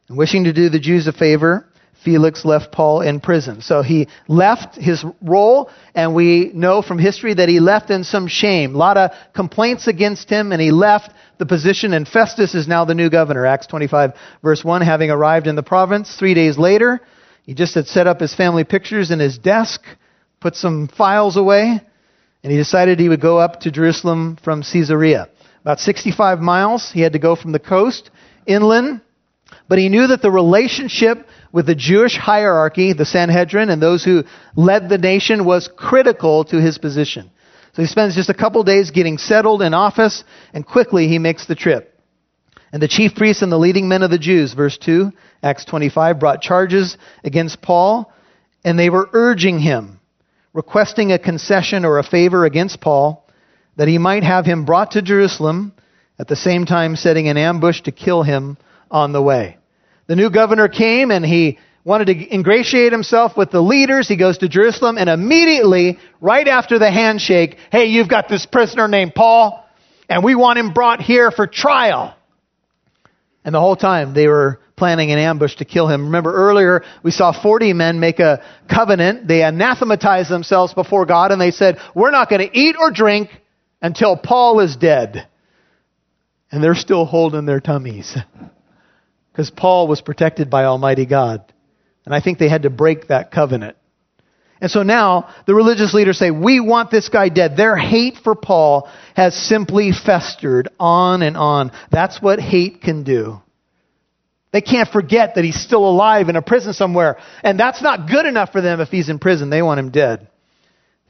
And 0.09 0.17
wishing 0.17 0.45
to 0.45 0.53
do 0.53 0.69
the 0.69 0.79
Jews 0.79 1.09
a 1.09 1.13
favor, 1.13 1.67
Felix 2.05 2.45
left 2.45 2.73
Paul 2.73 3.03
in 3.03 3.21
prison. 3.21 3.61
So 3.61 3.83
he 3.83 4.09
left 4.27 4.77
his 4.77 5.05
role, 5.21 5.71
and 5.95 6.15
we 6.15 6.51
know 6.55 6.81
from 6.81 6.99
history 6.99 7.35
that 7.35 7.49
he 7.49 7.61
left 7.61 7.91
in 7.91 8.05
some 8.05 8.27
shame. 8.27 8.75
A 8.75 8.79
lot 8.79 8.97
of 8.97 9.11
complaints 9.35 9.87
against 9.87 10.31
him, 10.31 10.53
and 10.53 10.61
he 10.61 10.71
left 10.71 11.13
the 11.39 11.47
position, 11.47 11.93
and 11.93 12.09
Festus 12.09 12.55
is 12.55 12.67
now 12.67 12.85
the 12.85 12.95
new 12.95 13.11
governor. 13.11 13.45
Acts 13.45 13.67
25, 13.67 14.13
verse 14.43 14.65
1, 14.65 14.83
having 14.83 15.11
arrived 15.11 15.47
in 15.47 15.57
the 15.57 15.63
province. 15.63 16.17
Three 16.17 16.35
days 16.35 16.57
later, 16.57 17.01
he 17.45 17.55
just 17.55 17.75
had 17.75 17.87
set 17.87 18.07
up 18.07 18.21
his 18.21 18.35
family 18.35 18.65
pictures 18.65 19.11
in 19.11 19.19
his 19.19 19.37
desk, 19.39 19.83
put 20.41 20.57
some 20.57 20.89
files 20.89 21.37
away, 21.37 21.81
and 22.43 22.51
he 22.51 22.57
decided 22.57 22.99
he 22.99 23.09
would 23.09 23.21
go 23.21 23.39
up 23.39 23.61
to 23.61 23.71
Jerusalem 23.71 24.39
from 24.43 24.63
Caesarea. 24.63 25.29
about 25.61 25.81
65 25.81 26.41
miles. 26.41 26.91
He 26.91 27.03
had 27.03 27.13
to 27.13 27.19
go 27.19 27.37
from 27.37 27.53
the 27.53 27.59
coast 27.59 28.11
inland. 28.47 29.03
But 29.69 29.79
he 29.79 29.89
knew 29.89 30.07
that 30.07 30.23
the 30.23 30.31
relationship 30.31 31.27
with 31.53 31.67
the 31.67 31.75
Jewish 31.75 32.17
hierarchy, 32.17 32.93
the 32.93 33.05
Sanhedrin, 33.05 33.71
and 33.71 33.83
those 33.83 34.05
who 34.05 34.25
led 34.57 34.89
the 34.89 34.99
nation 34.99 35.45
was 35.45 35.69
critical 35.77 36.45
to 36.45 36.61
his 36.61 36.79
position. 36.79 37.31
So 37.73 37.83
he 37.83 37.89
spends 37.89 38.15
just 38.15 38.31
a 38.31 38.35
couple 38.35 38.63
days 38.65 38.91
getting 38.91 39.19
settled 39.19 39.63
in 39.63 39.75
office, 39.75 40.25
and 40.53 40.67
quickly 40.67 41.09
he 41.09 41.19
makes 41.19 41.47
the 41.47 41.55
trip. 41.55 41.99
And 42.73 42.83
the 42.83 42.89
chief 42.89 43.15
priests 43.15 43.43
and 43.43 43.51
the 43.51 43.59
leading 43.59 43.89
men 43.89 44.03
of 44.03 44.11
the 44.11 44.19
Jews, 44.19 44.55
verse 44.55 44.79
2, 44.79 45.13
Acts 45.43 45.65
25, 45.65 46.21
brought 46.21 46.41
charges 46.41 46.97
against 47.25 47.63
Paul, 47.63 48.13
and 48.65 48.79
they 48.79 48.91
were 48.91 49.09
urging 49.13 49.59
him, 49.59 50.01
requesting 50.53 51.13
a 51.13 51.19
concession 51.19 51.85
or 51.85 51.99
a 51.99 52.05
favor 52.05 52.45
against 52.45 52.81
Paul, 52.81 53.27
that 53.77 53.89
he 53.89 53.99
might 53.99 54.23
have 54.23 54.47
him 54.47 54.65
brought 54.65 54.93
to 54.93 55.03
Jerusalem, 55.03 55.73
at 56.19 56.29
the 56.29 56.37
same 56.37 56.67
time 56.67 56.97
setting 56.97 57.29
an 57.29 57.39
ambush 57.39 57.81
to 57.83 57.93
kill 57.93 58.23
him 58.23 58.59
on 58.91 59.13
the 59.13 59.23
way. 59.23 59.57
The 60.11 60.17
new 60.17 60.29
governor 60.29 60.67
came 60.67 61.13
and 61.13 61.25
he 61.25 61.61
wanted 61.85 62.07
to 62.07 62.35
ingratiate 62.35 62.91
himself 62.91 63.37
with 63.37 63.53
the 63.53 63.61
leaders. 63.61 64.09
He 64.09 64.17
goes 64.17 64.39
to 64.39 64.49
Jerusalem 64.49 64.99
and 64.99 65.09
immediately, 65.09 66.01
right 66.21 66.49
after 66.49 66.81
the 66.81 66.91
handshake, 66.91 67.59
hey, 67.71 67.85
you've 67.85 68.09
got 68.09 68.29
this 68.29 68.45
prisoner 68.45 68.89
named 68.89 69.15
Paul 69.15 69.65
and 70.09 70.25
we 70.25 70.35
want 70.35 70.59
him 70.59 70.73
brought 70.73 71.01
here 71.01 71.31
for 71.31 71.47
trial. 71.47 72.13
And 73.45 73.55
the 73.55 73.61
whole 73.61 73.77
time 73.77 74.13
they 74.13 74.27
were 74.27 74.59
planning 74.75 75.13
an 75.13 75.21
ambush 75.21 75.55
to 75.59 75.65
kill 75.65 75.87
him. 75.87 76.07
Remember 76.07 76.35
earlier 76.35 76.83
we 77.05 77.13
saw 77.13 77.31
40 77.31 77.73
men 77.75 78.01
make 78.01 78.19
a 78.19 78.43
covenant. 78.69 79.29
They 79.29 79.45
anathematized 79.45 80.29
themselves 80.29 80.75
before 80.75 81.07
God 81.07 81.31
and 81.31 81.41
they 81.41 81.53
said, 81.53 81.79
we're 81.95 82.11
not 82.11 82.29
going 82.29 82.51
to 82.51 82.59
eat 82.59 82.75
or 82.77 82.91
drink 82.91 83.31
until 83.81 84.17
Paul 84.17 84.59
is 84.59 84.75
dead. 84.75 85.29
And 86.51 86.65
they're 86.65 86.75
still 86.75 87.05
holding 87.05 87.47
their 87.47 87.61
tummies. 87.61 88.19
Because 89.41 89.51
Paul 89.51 89.89
was 89.89 90.03
protected 90.03 90.51
by 90.51 90.65
Almighty 90.65 91.07
God. 91.07 91.51
And 92.05 92.15
I 92.15 92.21
think 92.21 92.39
they 92.39 92.51
had 92.51 92.65
to 92.65 92.69
break 92.71 93.09
that 93.09 93.31
covenant. 93.31 93.75
And 94.61 94.71
so 94.71 94.83
now 94.83 95.35
the 95.47 95.55
religious 95.55 95.95
leaders 95.95 96.19
say, 96.19 96.31
we 96.31 96.61
want 96.61 96.91
this 96.91 97.09
guy 97.09 97.31
dead. 97.31 97.57
Their 97.57 97.75
hate 97.75 98.19
for 98.23 98.35
Paul 98.35 98.91
has 99.17 99.35
simply 99.35 99.93
festered 99.93 100.69
on 100.79 101.23
and 101.23 101.39
on. 101.39 101.73
That's 101.91 102.21
what 102.21 102.39
hate 102.39 102.83
can 102.83 103.03
do. 103.03 103.41
They 104.53 104.61
can't 104.61 104.91
forget 104.91 105.37
that 105.37 105.45
he's 105.45 105.59
still 105.59 105.89
alive 105.89 106.29
in 106.29 106.37
a 106.37 106.43
prison 106.43 106.75
somewhere. 106.75 107.17
And 107.43 107.59
that's 107.59 107.81
not 107.81 108.11
good 108.11 108.27
enough 108.27 108.53
for 108.53 108.61
them 108.61 108.81
if 108.81 108.91
he's 108.91 109.09
in 109.09 109.19
prison. 109.19 109.49
They 109.49 109.63
want 109.63 109.81
him 109.81 109.91
dead. 109.91 110.29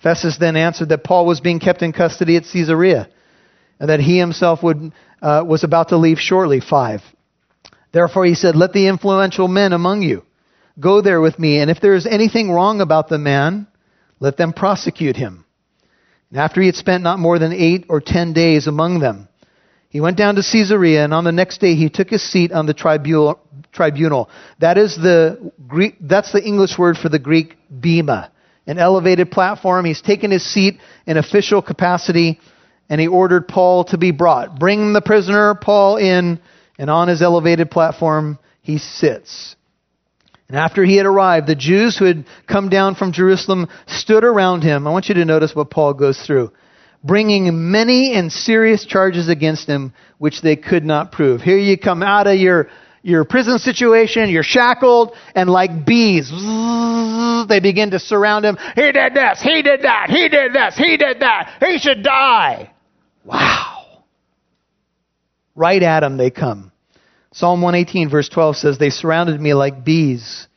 Festus 0.05 0.39
then 0.39 0.55
answered 0.55 0.91
that 0.91 1.03
Paul 1.03 1.27
was 1.27 1.41
being 1.41 1.59
kept 1.59 1.83
in 1.83 1.93
custody 1.93 2.37
at 2.37 2.45
Caesarea 2.45 3.09
and 3.81 3.89
that 3.91 3.99
he 3.99 4.21
himself 4.21 4.63
would, 4.63 4.93
uh, 5.21 5.43
was 5.45 5.65
about 5.65 5.89
to 5.89 5.97
leave 5.97 6.21
shortly. 6.21 6.61
Five. 6.61 7.01
Therefore 7.93 8.25
he 8.25 8.35
said, 8.35 8.57
Let 8.57 8.73
the 8.73 8.87
influential 8.87 9.49
men 9.49 9.73
among 9.73 10.03
you 10.03 10.25
go 10.79 11.01
there 11.01 11.21
with 11.21 11.39
me, 11.39 11.59
and 11.59 11.71
if 11.71 11.81
there 11.81 11.95
is 11.95 12.07
anything 12.07 12.51
wrong 12.51 12.81
about 12.81 13.09
the 13.09 13.19
man, 13.19 13.67
let 14.19 14.37
them 14.37 14.53
prosecute 14.53 15.17
him. 15.17 15.45
And 16.31 16.39
after 16.39 16.61
he 16.61 16.67
had 16.67 16.77
spent 16.77 17.03
not 17.03 17.19
more 17.19 17.39
than 17.39 17.53
eight 17.53 17.87
or 17.89 18.01
ten 18.01 18.33
days 18.33 18.67
among 18.67 19.01
them, 19.01 19.29
he 19.89 20.01
went 20.01 20.17
down 20.17 20.37
to 20.37 20.43
Caesarea, 20.43 21.03
and 21.05 21.13
on 21.13 21.25
the 21.25 21.33
next 21.33 21.61
day 21.61 21.75
he 21.75 21.91
took 21.91 22.09
his 22.09 22.23
seat 22.23 22.53
on 22.53 22.67
the 22.67 22.75
tribunal. 22.75 23.41
tribunal. 23.73 24.31
That 24.61 24.79
is 24.79 24.97
the 24.97 25.53
Greek, 25.67 25.97
that's 26.01 26.33
the 26.33 26.43
English 26.43 26.79
word 26.79 26.97
for 26.97 27.09
the 27.09 27.19
Greek 27.19 27.57
bema, 27.69 28.31
an 28.69 28.79
elevated 28.79 29.33
platform. 29.33 29.85
He's 29.85 30.01
taken 30.01 30.31
his 30.31 30.45
seat 30.45 30.79
in 31.07 31.17
official 31.17 31.61
capacity, 31.61 32.39
and 32.89 33.01
he 33.01 33.09
ordered 33.09 33.49
Paul 33.49 33.85
to 33.87 33.99
be 33.99 34.13
brought. 34.13 34.61
Bring 34.61 34.93
the 34.93 35.03
prisoner 35.03 35.57
Paul 35.57 35.97
in 35.97 36.39
and 36.81 36.89
on 36.89 37.09
his 37.09 37.21
elevated 37.21 37.71
platform 37.71 38.39
he 38.63 38.79
sits. 38.79 39.55
And 40.49 40.57
after 40.57 40.83
he 40.83 40.97
had 40.97 41.05
arrived, 41.05 41.47
the 41.47 41.55
Jews 41.55 41.97
who 41.97 42.07
had 42.07 42.25
come 42.49 42.71
down 42.71 42.95
from 42.95 43.13
Jerusalem 43.13 43.69
stood 43.87 44.25
around 44.25 44.63
him. 44.63 44.87
I 44.87 44.91
want 44.91 45.09
you 45.09 45.15
to 45.17 45.25
notice 45.27 45.55
what 45.55 45.71
Paul 45.71 45.93
goes 45.93 46.21
through. 46.27 46.51
Bringing 47.05 47.71
many 47.71 48.15
and 48.15 48.33
serious 48.33 48.87
charges 48.87 49.29
against 49.29 49.69
him, 49.69 49.93
which 50.17 50.41
they 50.41 50.57
could 50.57 50.85
not 50.85 51.13
prove. 51.13 51.43
Here 51.43 51.59
you 51.59 51.77
come 51.77 52.03
out 52.03 52.27
of 52.27 52.37
your, 52.37 52.69
your 53.03 53.25
prison 53.25 53.59
situation, 53.59 54.31
you're 54.31 54.43
shackled, 54.43 55.15
and 55.35 55.51
like 55.51 55.85
bees, 55.85 56.31
they 56.31 57.61
begin 57.61 57.91
to 57.91 57.99
surround 57.99 58.47
him. 58.47 58.57
He 58.75 58.91
did 58.91 59.15
this, 59.15 59.41
he 59.43 59.61
did 59.61 59.83
that, 59.83 60.09
he 60.09 60.29
did 60.31 60.55
this, 60.55 60.77
he 60.77 60.97
did 60.97 61.21
that, 61.21 61.59
he 61.61 61.79
should 61.79 62.03
die. 62.03 62.73
Wow. 63.25 63.80
Right 65.55 65.83
at 65.83 66.03
him 66.03 66.17
they 66.17 66.31
come. 66.31 66.73
Psalm 67.33 67.63
118, 67.63 68.11
verse 68.11 68.29
12 68.29 68.57
says, 68.57 68.79
They 68.79 68.91
surrounded 68.91 69.41
me 69.41 69.55
like 69.55 69.85
bees. 69.85 70.49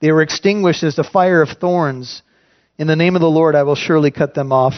They 0.00 0.10
were 0.12 0.22
extinguished 0.22 0.82
as 0.82 0.96
the 0.96 1.04
fire 1.04 1.40
of 1.40 1.50
thorns. 1.50 2.22
In 2.78 2.86
the 2.86 2.96
name 2.96 3.14
of 3.14 3.22
the 3.22 3.30
Lord, 3.30 3.54
I 3.54 3.62
will 3.62 3.76
surely 3.76 4.10
cut 4.10 4.34
them 4.34 4.52
off. 4.52 4.74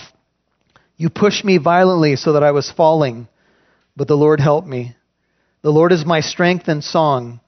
You 0.97 1.11
pushed 1.11 1.45
me 1.45 1.59
violently 1.59 2.17
so 2.17 2.35
that 2.35 2.43
I 2.43 2.51
was 2.51 2.71
falling, 2.71 3.29
but 3.97 4.09
the 4.09 4.17
Lord 4.17 4.41
helped 4.41 4.69
me. 4.69 4.95
The 5.63 5.71
Lord 5.71 5.93
is 5.93 6.05
my 6.05 6.21
strength 6.21 6.69
and 6.69 6.85
song, 6.85 7.41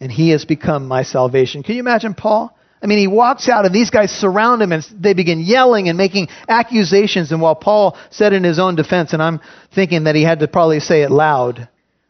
and 0.00 0.10
he 0.10 0.30
has 0.30 0.44
become 0.44 0.88
my 0.88 1.02
salvation. 1.02 1.62
Can 1.62 1.74
you 1.74 1.80
imagine 1.80 2.14
Paul? 2.14 2.57
I 2.82 2.86
mean, 2.86 2.98
he 2.98 3.06
walks 3.06 3.48
out 3.48 3.66
and 3.66 3.74
these 3.74 3.90
guys 3.90 4.10
surround 4.10 4.62
him 4.62 4.72
and 4.72 4.86
they 4.92 5.14
begin 5.14 5.40
yelling 5.40 5.88
and 5.88 5.98
making 5.98 6.28
accusations. 6.48 7.32
And 7.32 7.40
while 7.40 7.56
Paul 7.56 7.98
said 8.10 8.32
in 8.32 8.44
his 8.44 8.58
own 8.58 8.76
defense, 8.76 9.12
and 9.12 9.22
I'm 9.22 9.40
thinking 9.74 10.04
that 10.04 10.14
he 10.14 10.22
had 10.22 10.40
to 10.40 10.48
probably 10.48 10.80
say 10.80 11.02
it 11.02 11.10
loud, 11.10 11.68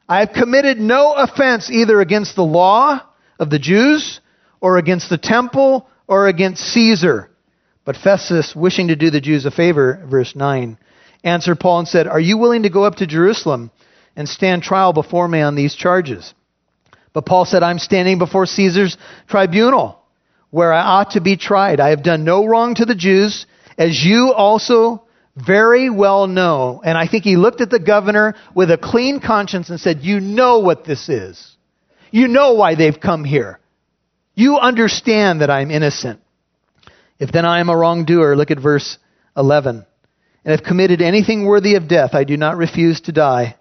I 0.08 0.20
have 0.20 0.32
committed 0.32 0.78
no 0.78 1.14
offense 1.14 1.70
either 1.70 2.00
against 2.00 2.36
the 2.36 2.44
law 2.44 3.00
of 3.38 3.50
the 3.50 3.58
Jews 3.58 4.20
or 4.60 4.78
against 4.78 5.08
the 5.08 5.18
temple 5.18 5.88
or 6.06 6.28
against 6.28 6.64
Caesar. 6.72 7.30
But 7.84 7.96
Festus, 7.96 8.54
wishing 8.54 8.88
to 8.88 8.96
do 8.96 9.10
the 9.10 9.20
Jews 9.20 9.46
a 9.46 9.50
favor, 9.50 10.04
verse 10.10 10.36
9, 10.36 10.76
answered 11.24 11.60
Paul 11.60 11.80
and 11.80 11.88
said, 11.88 12.06
Are 12.06 12.20
you 12.20 12.36
willing 12.36 12.64
to 12.64 12.70
go 12.70 12.84
up 12.84 12.96
to 12.96 13.06
Jerusalem 13.06 13.70
and 14.14 14.28
stand 14.28 14.62
trial 14.62 14.92
before 14.92 15.28
me 15.28 15.40
on 15.40 15.54
these 15.54 15.74
charges? 15.74 16.34
But 17.14 17.24
Paul 17.24 17.46
said, 17.46 17.62
I'm 17.62 17.78
standing 17.78 18.18
before 18.18 18.44
Caesar's 18.44 18.98
tribunal 19.28 19.97
where 20.50 20.72
I 20.72 20.80
ought 20.80 21.10
to 21.12 21.20
be 21.20 21.36
tried. 21.36 21.80
I 21.80 21.90
have 21.90 22.02
done 22.02 22.24
no 22.24 22.46
wrong 22.46 22.74
to 22.76 22.84
the 22.84 22.94
Jews, 22.94 23.46
as 23.76 24.04
you 24.04 24.32
also 24.32 25.04
very 25.36 25.90
well 25.90 26.26
know. 26.26 26.82
And 26.84 26.96
I 26.96 27.06
think 27.06 27.24
he 27.24 27.36
looked 27.36 27.60
at 27.60 27.70
the 27.70 27.78
governor 27.78 28.34
with 28.54 28.70
a 28.70 28.78
clean 28.78 29.20
conscience 29.20 29.70
and 29.70 29.80
said, 29.80 30.00
You 30.02 30.20
know 30.20 30.60
what 30.60 30.84
this 30.84 31.08
is. 31.08 31.56
You 32.10 32.28
know 32.28 32.54
why 32.54 32.74
they've 32.74 32.98
come 32.98 33.24
here. 33.24 33.60
You 34.34 34.56
understand 34.56 35.40
that 35.40 35.50
I'm 35.50 35.70
innocent. 35.70 36.20
If 37.18 37.32
then 37.32 37.44
I 37.44 37.60
am 37.60 37.68
a 37.68 37.76
wrongdoer, 37.76 38.36
look 38.36 38.50
at 38.50 38.60
verse 38.60 38.98
11. 39.36 39.84
And 40.44 40.50
have 40.50 40.64
committed 40.64 41.02
anything 41.02 41.44
worthy 41.44 41.74
of 41.74 41.88
death, 41.88 42.10
I 42.14 42.24
do 42.24 42.36
not 42.36 42.56
refuse 42.56 43.00
to 43.02 43.12
die. 43.12 43.56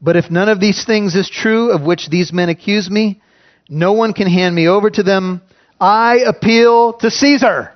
But 0.00 0.16
if 0.16 0.30
none 0.30 0.48
of 0.48 0.60
these 0.60 0.84
things 0.84 1.14
is 1.14 1.28
true 1.28 1.70
of 1.70 1.82
which 1.82 2.08
these 2.08 2.32
men 2.32 2.48
accuse 2.48 2.88
me, 2.88 3.20
no 3.68 3.92
one 3.92 4.12
can 4.12 4.28
hand 4.28 4.54
me 4.54 4.68
over 4.68 4.88
to 4.90 5.02
them. 5.02 5.42
I 5.80 6.18
appeal 6.26 6.94
to 6.94 7.10
Caesar. 7.10 7.72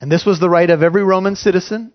And 0.00 0.12
this 0.12 0.24
was 0.24 0.38
the 0.38 0.48
right 0.48 0.68
of 0.68 0.82
every 0.82 1.02
Roman 1.02 1.36
citizen. 1.36 1.92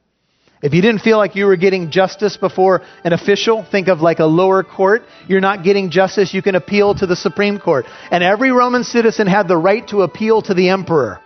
If 0.61 0.73
you 0.73 0.81
didn't 0.81 1.01
feel 1.01 1.17
like 1.17 1.35
you 1.35 1.45
were 1.45 1.57
getting 1.57 1.91
justice 1.91 2.37
before 2.37 2.83
an 3.03 3.11
official, 3.11 3.65
think 3.69 3.89
of 3.89 3.99
like 3.99 4.19
a 4.19 4.25
lower 4.25 4.63
court. 4.63 5.03
You're 5.27 5.41
not 5.41 5.63
getting 5.63 5.89
justice, 5.89 6.33
you 6.33 6.41
can 6.41 6.55
appeal 6.55 6.95
to 6.95 7.05
the 7.05 7.17
Supreme 7.17 7.59
Court. 7.59 7.85
And 8.11 8.23
every 8.23 8.51
Roman 8.51 8.85
citizen 8.85 9.27
had 9.27 9.49
the 9.49 9.57
right 9.57 9.85
to 9.89 10.03
appeal 10.03 10.41
to 10.43 10.53
the 10.53 10.69
emperor. 10.69 11.19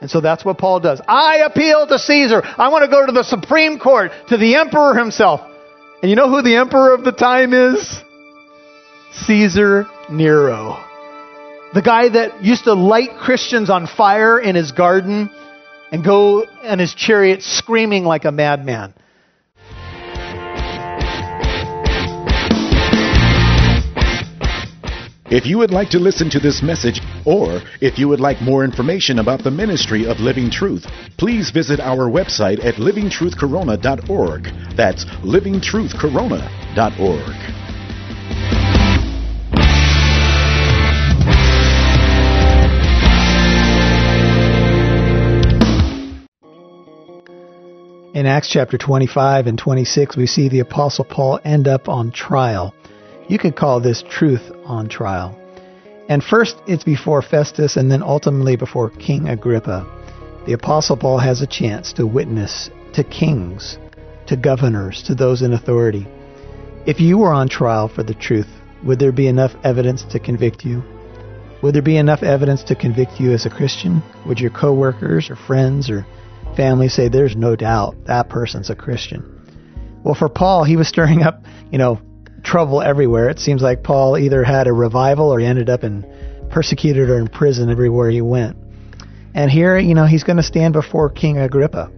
And 0.00 0.08
so 0.08 0.20
that's 0.20 0.44
what 0.44 0.58
Paul 0.58 0.78
does. 0.78 1.00
I 1.08 1.38
appeal 1.38 1.86
to 1.86 1.98
Caesar. 1.98 2.42
I 2.44 2.68
want 2.68 2.84
to 2.84 2.90
go 2.90 3.06
to 3.06 3.12
the 3.12 3.24
Supreme 3.24 3.80
Court, 3.80 4.12
to 4.28 4.36
the 4.36 4.54
emperor 4.54 4.94
himself. 4.94 5.40
And 6.00 6.10
you 6.10 6.16
know 6.16 6.28
who 6.28 6.42
the 6.42 6.56
emperor 6.56 6.94
of 6.94 7.02
the 7.02 7.12
time 7.12 7.52
is? 7.52 8.02
Caesar 9.26 9.86
Nero. 10.10 10.85
The 11.74 11.82
guy 11.82 12.08
that 12.08 12.44
used 12.44 12.64
to 12.64 12.74
light 12.74 13.16
Christians 13.18 13.70
on 13.70 13.86
fire 13.86 14.38
in 14.38 14.54
his 14.54 14.72
garden 14.72 15.30
and 15.92 16.04
go 16.04 16.46
in 16.62 16.78
his 16.78 16.94
chariot 16.94 17.42
screaming 17.42 18.04
like 18.04 18.24
a 18.24 18.32
madman. 18.32 18.94
If 25.28 25.44
you 25.44 25.58
would 25.58 25.72
like 25.72 25.90
to 25.90 25.98
listen 25.98 26.30
to 26.30 26.38
this 26.38 26.62
message, 26.62 27.00
or 27.24 27.60
if 27.80 27.98
you 27.98 28.06
would 28.08 28.20
like 28.20 28.40
more 28.40 28.62
information 28.64 29.18
about 29.18 29.42
the 29.42 29.50
ministry 29.50 30.06
of 30.06 30.20
Living 30.20 30.52
Truth, 30.52 30.86
please 31.18 31.50
visit 31.50 31.80
our 31.80 32.08
website 32.08 32.64
at 32.64 32.76
livingtruthcorona.org. 32.76 34.44
That's 34.76 35.04
livingtruthcorona.org. 35.04 37.65
In 48.16 48.24
Acts 48.24 48.48
chapter 48.48 48.78
25 48.78 49.46
and 49.46 49.58
26, 49.58 50.16
we 50.16 50.26
see 50.26 50.48
the 50.48 50.60
Apostle 50.60 51.04
Paul 51.04 51.38
end 51.44 51.68
up 51.68 51.86
on 51.86 52.12
trial. 52.12 52.74
You 53.28 53.38
could 53.38 53.56
call 53.56 53.78
this 53.78 54.02
truth 54.08 54.50
on 54.64 54.88
trial. 54.88 55.38
And 56.08 56.24
first, 56.24 56.56
it's 56.66 56.82
before 56.82 57.20
Festus, 57.20 57.76
and 57.76 57.92
then 57.92 58.02
ultimately 58.02 58.56
before 58.56 58.88
King 58.88 59.28
Agrippa. 59.28 59.84
The 60.46 60.54
Apostle 60.54 60.96
Paul 60.96 61.18
has 61.18 61.42
a 61.42 61.46
chance 61.46 61.92
to 61.92 62.06
witness 62.06 62.70
to 62.94 63.04
kings, 63.04 63.76
to 64.28 64.36
governors, 64.38 65.02
to 65.02 65.14
those 65.14 65.42
in 65.42 65.52
authority. 65.52 66.06
If 66.86 67.00
you 67.00 67.18
were 67.18 67.34
on 67.34 67.50
trial 67.50 67.86
for 67.86 68.02
the 68.02 68.14
truth, 68.14 68.48
would 68.82 68.98
there 68.98 69.12
be 69.12 69.26
enough 69.26 69.52
evidence 69.62 70.04
to 70.04 70.18
convict 70.18 70.64
you? 70.64 70.82
Would 71.60 71.74
there 71.74 71.82
be 71.82 71.98
enough 71.98 72.22
evidence 72.22 72.62
to 72.64 72.76
convict 72.76 73.20
you 73.20 73.32
as 73.34 73.44
a 73.44 73.50
Christian? 73.50 74.02
Would 74.24 74.40
your 74.40 74.52
coworkers 74.52 75.28
or 75.28 75.36
friends 75.36 75.90
or 75.90 76.06
family 76.56 76.88
say, 76.88 77.08
there's 77.08 77.36
no 77.36 77.54
doubt 77.56 78.06
that 78.06 78.28
person's 78.28 78.70
a 78.70 78.74
Christian. 78.74 79.32
Well, 80.02 80.14
for 80.14 80.28
Paul, 80.28 80.64
he 80.64 80.76
was 80.76 80.88
stirring 80.88 81.22
up, 81.22 81.42
you 81.70 81.78
know, 81.78 82.00
trouble 82.42 82.80
everywhere. 82.80 83.28
It 83.28 83.38
seems 83.38 83.62
like 83.62 83.82
Paul 83.82 84.16
either 84.16 84.44
had 84.44 84.66
a 84.66 84.72
revival 84.72 85.32
or 85.32 85.40
he 85.40 85.46
ended 85.46 85.68
up 85.68 85.84
in 85.84 86.04
persecuted 86.50 87.10
or 87.10 87.18
in 87.18 87.28
prison 87.28 87.70
everywhere 87.70 88.10
he 88.10 88.22
went. 88.22 88.56
And 89.34 89.50
here, 89.50 89.78
you 89.78 89.94
know, 89.94 90.06
he's 90.06 90.24
going 90.24 90.38
to 90.38 90.42
stand 90.42 90.72
before 90.72 91.10
King 91.10 91.38
Agrippa 91.38 91.90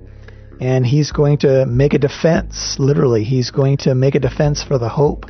and 0.60 0.84
he's 0.84 1.12
going 1.12 1.38
to 1.38 1.66
make 1.66 1.94
a 1.94 1.98
defense, 1.98 2.76
literally. 2.78 3.24
He's 3.24 3.50
going 3.50 3.76
to 3.78 3.94
make 3.94 4.14
a 4.14 4.20
defense 4.20 4.62
for 4.62 4.78
the 4.78 4.88
hope 4.88 5.26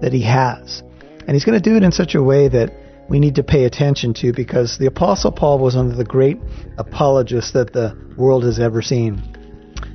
that 0.00 0.12
he 0.12 0.22
has. 0.22 0.82
And 1.26 1.30
he's 1.30 1.44
going 1.44 1.60
to 1.60 1.70
do 1.70 1.76
it 1.76 1.82
in 1.82 1.92
such 1.92 2.14
a 2.14 2.22
way 2.22 2.48
that 2.48 2.72
we 3.08 3.18
need 3.20 3.34
to 3.34 3.42
pay 3.42 3.64
attention 3.64 4.14
to 4.14 4.32
because 4.32 4.78
the 4.78 4.86
Apostle 4.86 5.32
Paul 5.32 5.58
was 5.58 5.76
one 5.76 5.90
of 5.90 5.96
the 5.96 6.04
great 6.04 6.38
apologists 6.78 7.52
that 7.52 7.72
the 7.72 7.96
world 8.16 8.44
has 8.44 8.58
ever 8.58 8.82
seen. 8.82 9.22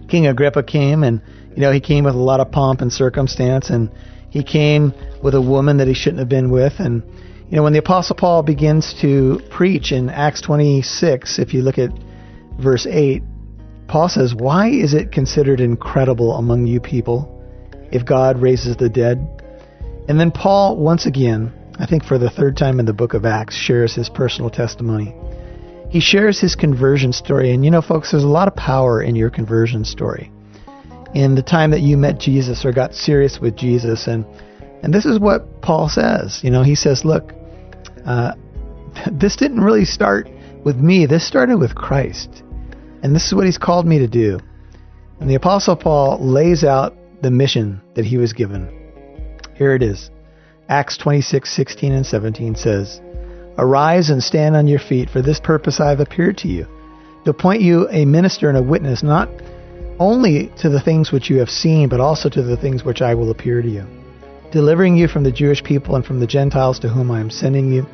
King 0.08 0.28
Agrippa 0.28 0.63
came, 0.63 1.04
and 1.04 1.22
you 1.56 1.62
know 1.62 1.72
he 1.72 1.80
came 1.80 2.04
with 2.04 2.15
a 2.15 2.19
lot 2.19 2.39
of 2.39 2.52
pomp 2.52 2.82
and 2.82 2.91
circumstance, 2.91 3.69
and 3.69 3.91
he 4.30 4.43
came 4.43 4.93
with 5.24 5.34
a 5.34 5.41
woman 5.41 5.78
that 5.78 5.88
he 5.88 5.93
shouldn't 5.93 6.19
have 6.19 6.30
been 6.30 6.52
with, 6.52 6.74
and 6.80 7.04
you 7.50 7.56
know 7.56 7.63
when 7.63 7.74
the 7.74 7.80
Apostle 7.80 8.15
Paul 8.15 8.43
begins 8.43 8.93
to 9.02 9.41
preach 9.50 9.91
in 9.91 10.10
Acts 10.10 10.41
26, 10.41 11.39
if 11.39 11.54
you 11.54 11.62
look 11.62 11.78
at 11.78 11.89
verse 12.60 12.86
8, 12.86 13.24
Paul 13.88 14.10
says, 14.10 14.36
"Why 14.36 14.67
is 14.67 14.93
it 14.93 15.12
considered 15.12 15.60
incredible 15.60 16.34
among 16.34 16.67
you 16.67 16.80
people 16.80 17.28
if 17.91 18.06
God 18.06 18.39
raises 18.39 18.78
the 18.78 18.89
dead?" 18.89 19.28
And 20.08 20.19
then 20.19 20.32
Paul 20.32 20.78
once 20.78 21.06
again 21.06 21.52
I 21.80 21.86
think 21.86 22.04
for 22.04 22.18
the 22.18 22.30
third 22.30 22.58
time 22.58 22.80
in 22.82 22.86
the 22.86 22.94
book 22.94 23.13
of 23.13 23.26
Acts, 23.26 23.56
shares 23.56 23.96
his 23.96 24.10
personal 24.10 24.50
testimony. 24.50 25.15
He 25.89 26.02
shares 26.02 26.39
his 26.39 26.54
conversion 26.54 27.13
story. 27.13 27.52
And 27.52 27.63
you 27.63 27.72
know, 27.72 27.82
folks, 27.82 28.12
there's 28.12 28.26
a 28.26 28.28
lot 28.28 28.50
of 28.50 28.56
power 28.56 29.02
in 29.02 29.15
your 29.15 29.30
conversion 29.30 29.86
story. 29.86 30.30
In 31.15 31.36
the 31.36 31.42
time 31.42 31.72
that 31.72 31.80
you 31.80 31.96
met 31.96 32.20
Jesus 32.20 32.65
or 32.65 32.74
got 32.74 32.94
serious 32.94 33.39
with 33.39 33.56
Jesus. 33.56 34.08
And, 34.08 34.26
and 34.84 34.94
this 34.94 35.06
is 35.06 35.20
what 35.20 35.62
Paul 35.62 35.88
says. 35.88 36.42
You 36.44 36.52
know, 36.52 36.63
he 36.63 36.76
says, 36.76 37.06
look, 37.06 37.34
uh, 38.06 38.34
this 39.12 39.38
didn't 39.38 39.62
really 39.62 39.86
start 39.86 40.30
with 40.65 40.76
me. 40.76 41.06
This 41.06 41.26
started 41.26 41.58
with 41.58 41.76
Christ. 41.76 42.44
And 43.02 43.15
this 43.15 43.26
is 43.26 43.34
what 43.34 43.46
he's 43.46 43.58
called 43.58 43.88
me 43.88 44.00
to 44.00 44.08
do. 44.08 44.38
And 45.22 45.30
the 45.30 45.36
Apostle 45.36 45.78
Paul 45.78 46.20
lays 46.20 46.65
out 46.65 46.94
the 47.22 47.32
mission 47.32 47.82
that 47.96 48.06
he 48.06 48.18
was 48.18 48.34
given. 48.34 48.68
Here 49.56 49.74
it 49.74 49.82
is. 49.82 50.12
Acts 50.69 50.97
26, 50.97 51.51
16 51.51 51.91
and 51.91 52.05
17 52.05 52.53
says, 52.53 53.01
Arise 53.58 54.12
and 54.12 54.23
stand 54.23 54.55
on 54.55 54.67
your 54.67 54.77
feet, 54.77 55.10
for 55.10 55.19
this 55.19 55.39
purpose 55.39 55.79
I 55.79 55.89
have 55.89 55.99
appeared 55.99 56.38
to 56.38 56.47
you, 56.47 56.67
to 57.25 57.32
appoint 57.32 57.63
you 57.63 57.89
a 57.89 58.05
minister 58.05 58.49
and 58.49 58.58
a 58.58 58.62
witness, 58.62 59.01
not 59.01 59.29
only 59.97 60.51
to 60.60 60.69
the 60.69 60.79
things 60.79 61.12
which 61.12 61.27
you 61.27 61.39
have 61.39 61.49
seen, 61.49 61.89
but 61.89 61.99
also 61.99 62.29
to 62.29 62.43
the 62.43 62.55
things 62.55 62.86
which 62.86 63.01
I 63.01 63.15
will 63.15 63.32
appear 63.32 63.63
to 63.63 63.67
you, 63.67 63.84
delivering 64.51 64.95
you 64.95 65.08
from 65.08 65.23
the 65.23 65.32
Jewish 65.32 65.63
people 65.63 65.95
and 65.95 66.05
from 66.05 66.19
the 66.19 66.27
Gentiles 66.27 66.77
to 66.79 66.89
whom 66.89 67.10
I 67.10 67.19
am 67.19 67.32
sending 67.32 67.73
you. 67.73 67.88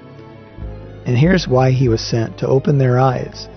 And 1.05 1.17
here's 1.17 1.47
why 1.47 1.71
he 1.71 1.87
was 1.87 2.01
sent 2.01 2.37
to 2.39 2.47
open 2.47 2.77
their 2.77 2.99
eyes, 2.99 3.47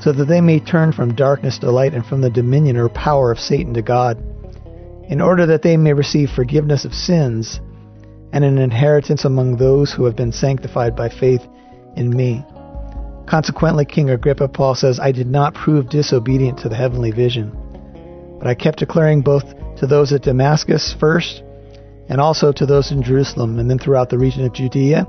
so 0.00 0.10
that 0.10 0.24
they 0.24 0.40
may 0.40 0.58
turn 0.58 0.92
from 0.92 1.14
darkness 1.14 1.60
to 1.60 1.70
light 1.70 1.94
and 1.94 2.04
from 2.04 2.22
the 2.22 2.30
dominion 2.30 2.76
or 2.76 2.88
power 2.88 3.30
of 3.30 3.38
Satan 3.38 3.72
to 3.74 3.82
God, 3.82 4.20
in 5.08 5.20
order 5.20 5.46
that 5.46 5.62
they 5.62 5.76
may 5.76 5.92
receive 5.92 6.28
forgiveness 6.28 6.84
of 6.84 6.92
sins 6.92 7.60
and 8.32 8.44
an 8.44 8.58
inheritance 8.58 9.24
among 9.24 9.56
those 9.56 9.92
who 9.92 10.04
have 10.04 10.16
been 10.16 10.32
sanctified 10.32 10.96
by 10.96 11.08
faith 11.08 11.42
in 11.96 12.10
me. 12.10 12.44
Consequently, 13.26 13.84
King 13.84 14.10
Agrippa, 14.10 14.48
Paul 14.48 14.74
says, 14.74 14.98
I 14.98 15.12
did 15.12 15.26
not 15.26 15.54
prove 15.54 15.88
disobedient 15.88 16.58
to 16.60 16.68
the 16.68 16.74
heavenly 16.74 17.12
vision, 17.12 17.52
but 18.38 18.48
I 18.48 18.54
kept 18.54 18.78
declaring 18.78 19.22
both 19.22 19.44
to 19.76 19.86
those 19.86 20.12
at 20.12 20.22
Damascus 20.22 20.94
first, 20.98 21.42
and 22.08 22.20
also 22.20 22.52
to 22.52 22.66
those 22.66 22.90
in 22.90 23.02
Jerusalem, 23.02 23.58
and 23.58 23.70
then 23.70 23.78
throughout 23.78 24.10
the 24.10 24.18
region 24.18 24.44
of 24.44 24.52
Judea, 24.52 25.06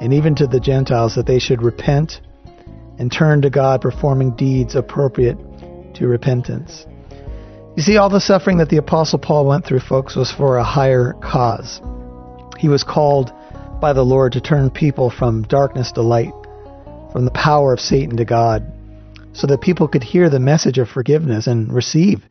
and 0.00 0.12
even 0.12 0.34
to 0.36 0.46
the 0.46 0.60
Gentiles, 0.60 1.14
that 1.14 1.26
they 1.26 1.38
should 1.38 1.62
repent 1.62 2.20
and 2.98 3.10
turn 3.10 3.42
to 3.42 3.50
God, 3.50 3.80
performing 3.80 4.32
deeds 4.36 4.74
appropriate 4.74 5.38
to 5.94 6.06
repentance. 6.06 6.86
You 7.76 7.82
see, 7.82 7.96
all 7.96 8.10
the 8.10 8.20
suffering 8.20 8.58
that 8.58 8.68
the 8.68 8.76
Apostle 8.76 9.18
Paul 9.18 9.46
went 9.46 9.64
through, 9.64 9.80
folks, 9.80 10.16
was 10.16 10.30
for 10.30 10.58
a 10.58 10.64
higher 10.64 11.14
cause. 11.14 11.80
He 12.64 12.70
was 12.70 12.82
called 12.82 13.30
by 13.78 13.92
the 13.92 14.06
Lord 14.06 14.32
to 14.32 14.40
turn 14.40 14.70
people 14.70 15.10
from 15.10 15.42
darkness 15.42 15.92
to 15.92 16.00
light, 16.00 16.32
from 17.12 17.26
the 17.26 17.30
power 17.30 17.74
of 17.74 17.78
Satan 17.78 18.16
to 18.16 18.24
God, 18.24 18.64
so 19.34 19.46
that 19.48 19.60
people 19.60 19.86
could 19.86 20.02
hear 20.02 20.30
the 20.30 20.40
message 20.40 20.78
of 20.78 20.88
forgiveness 20.88 21.46
and 21.46 21.70
receive 21.70 22.26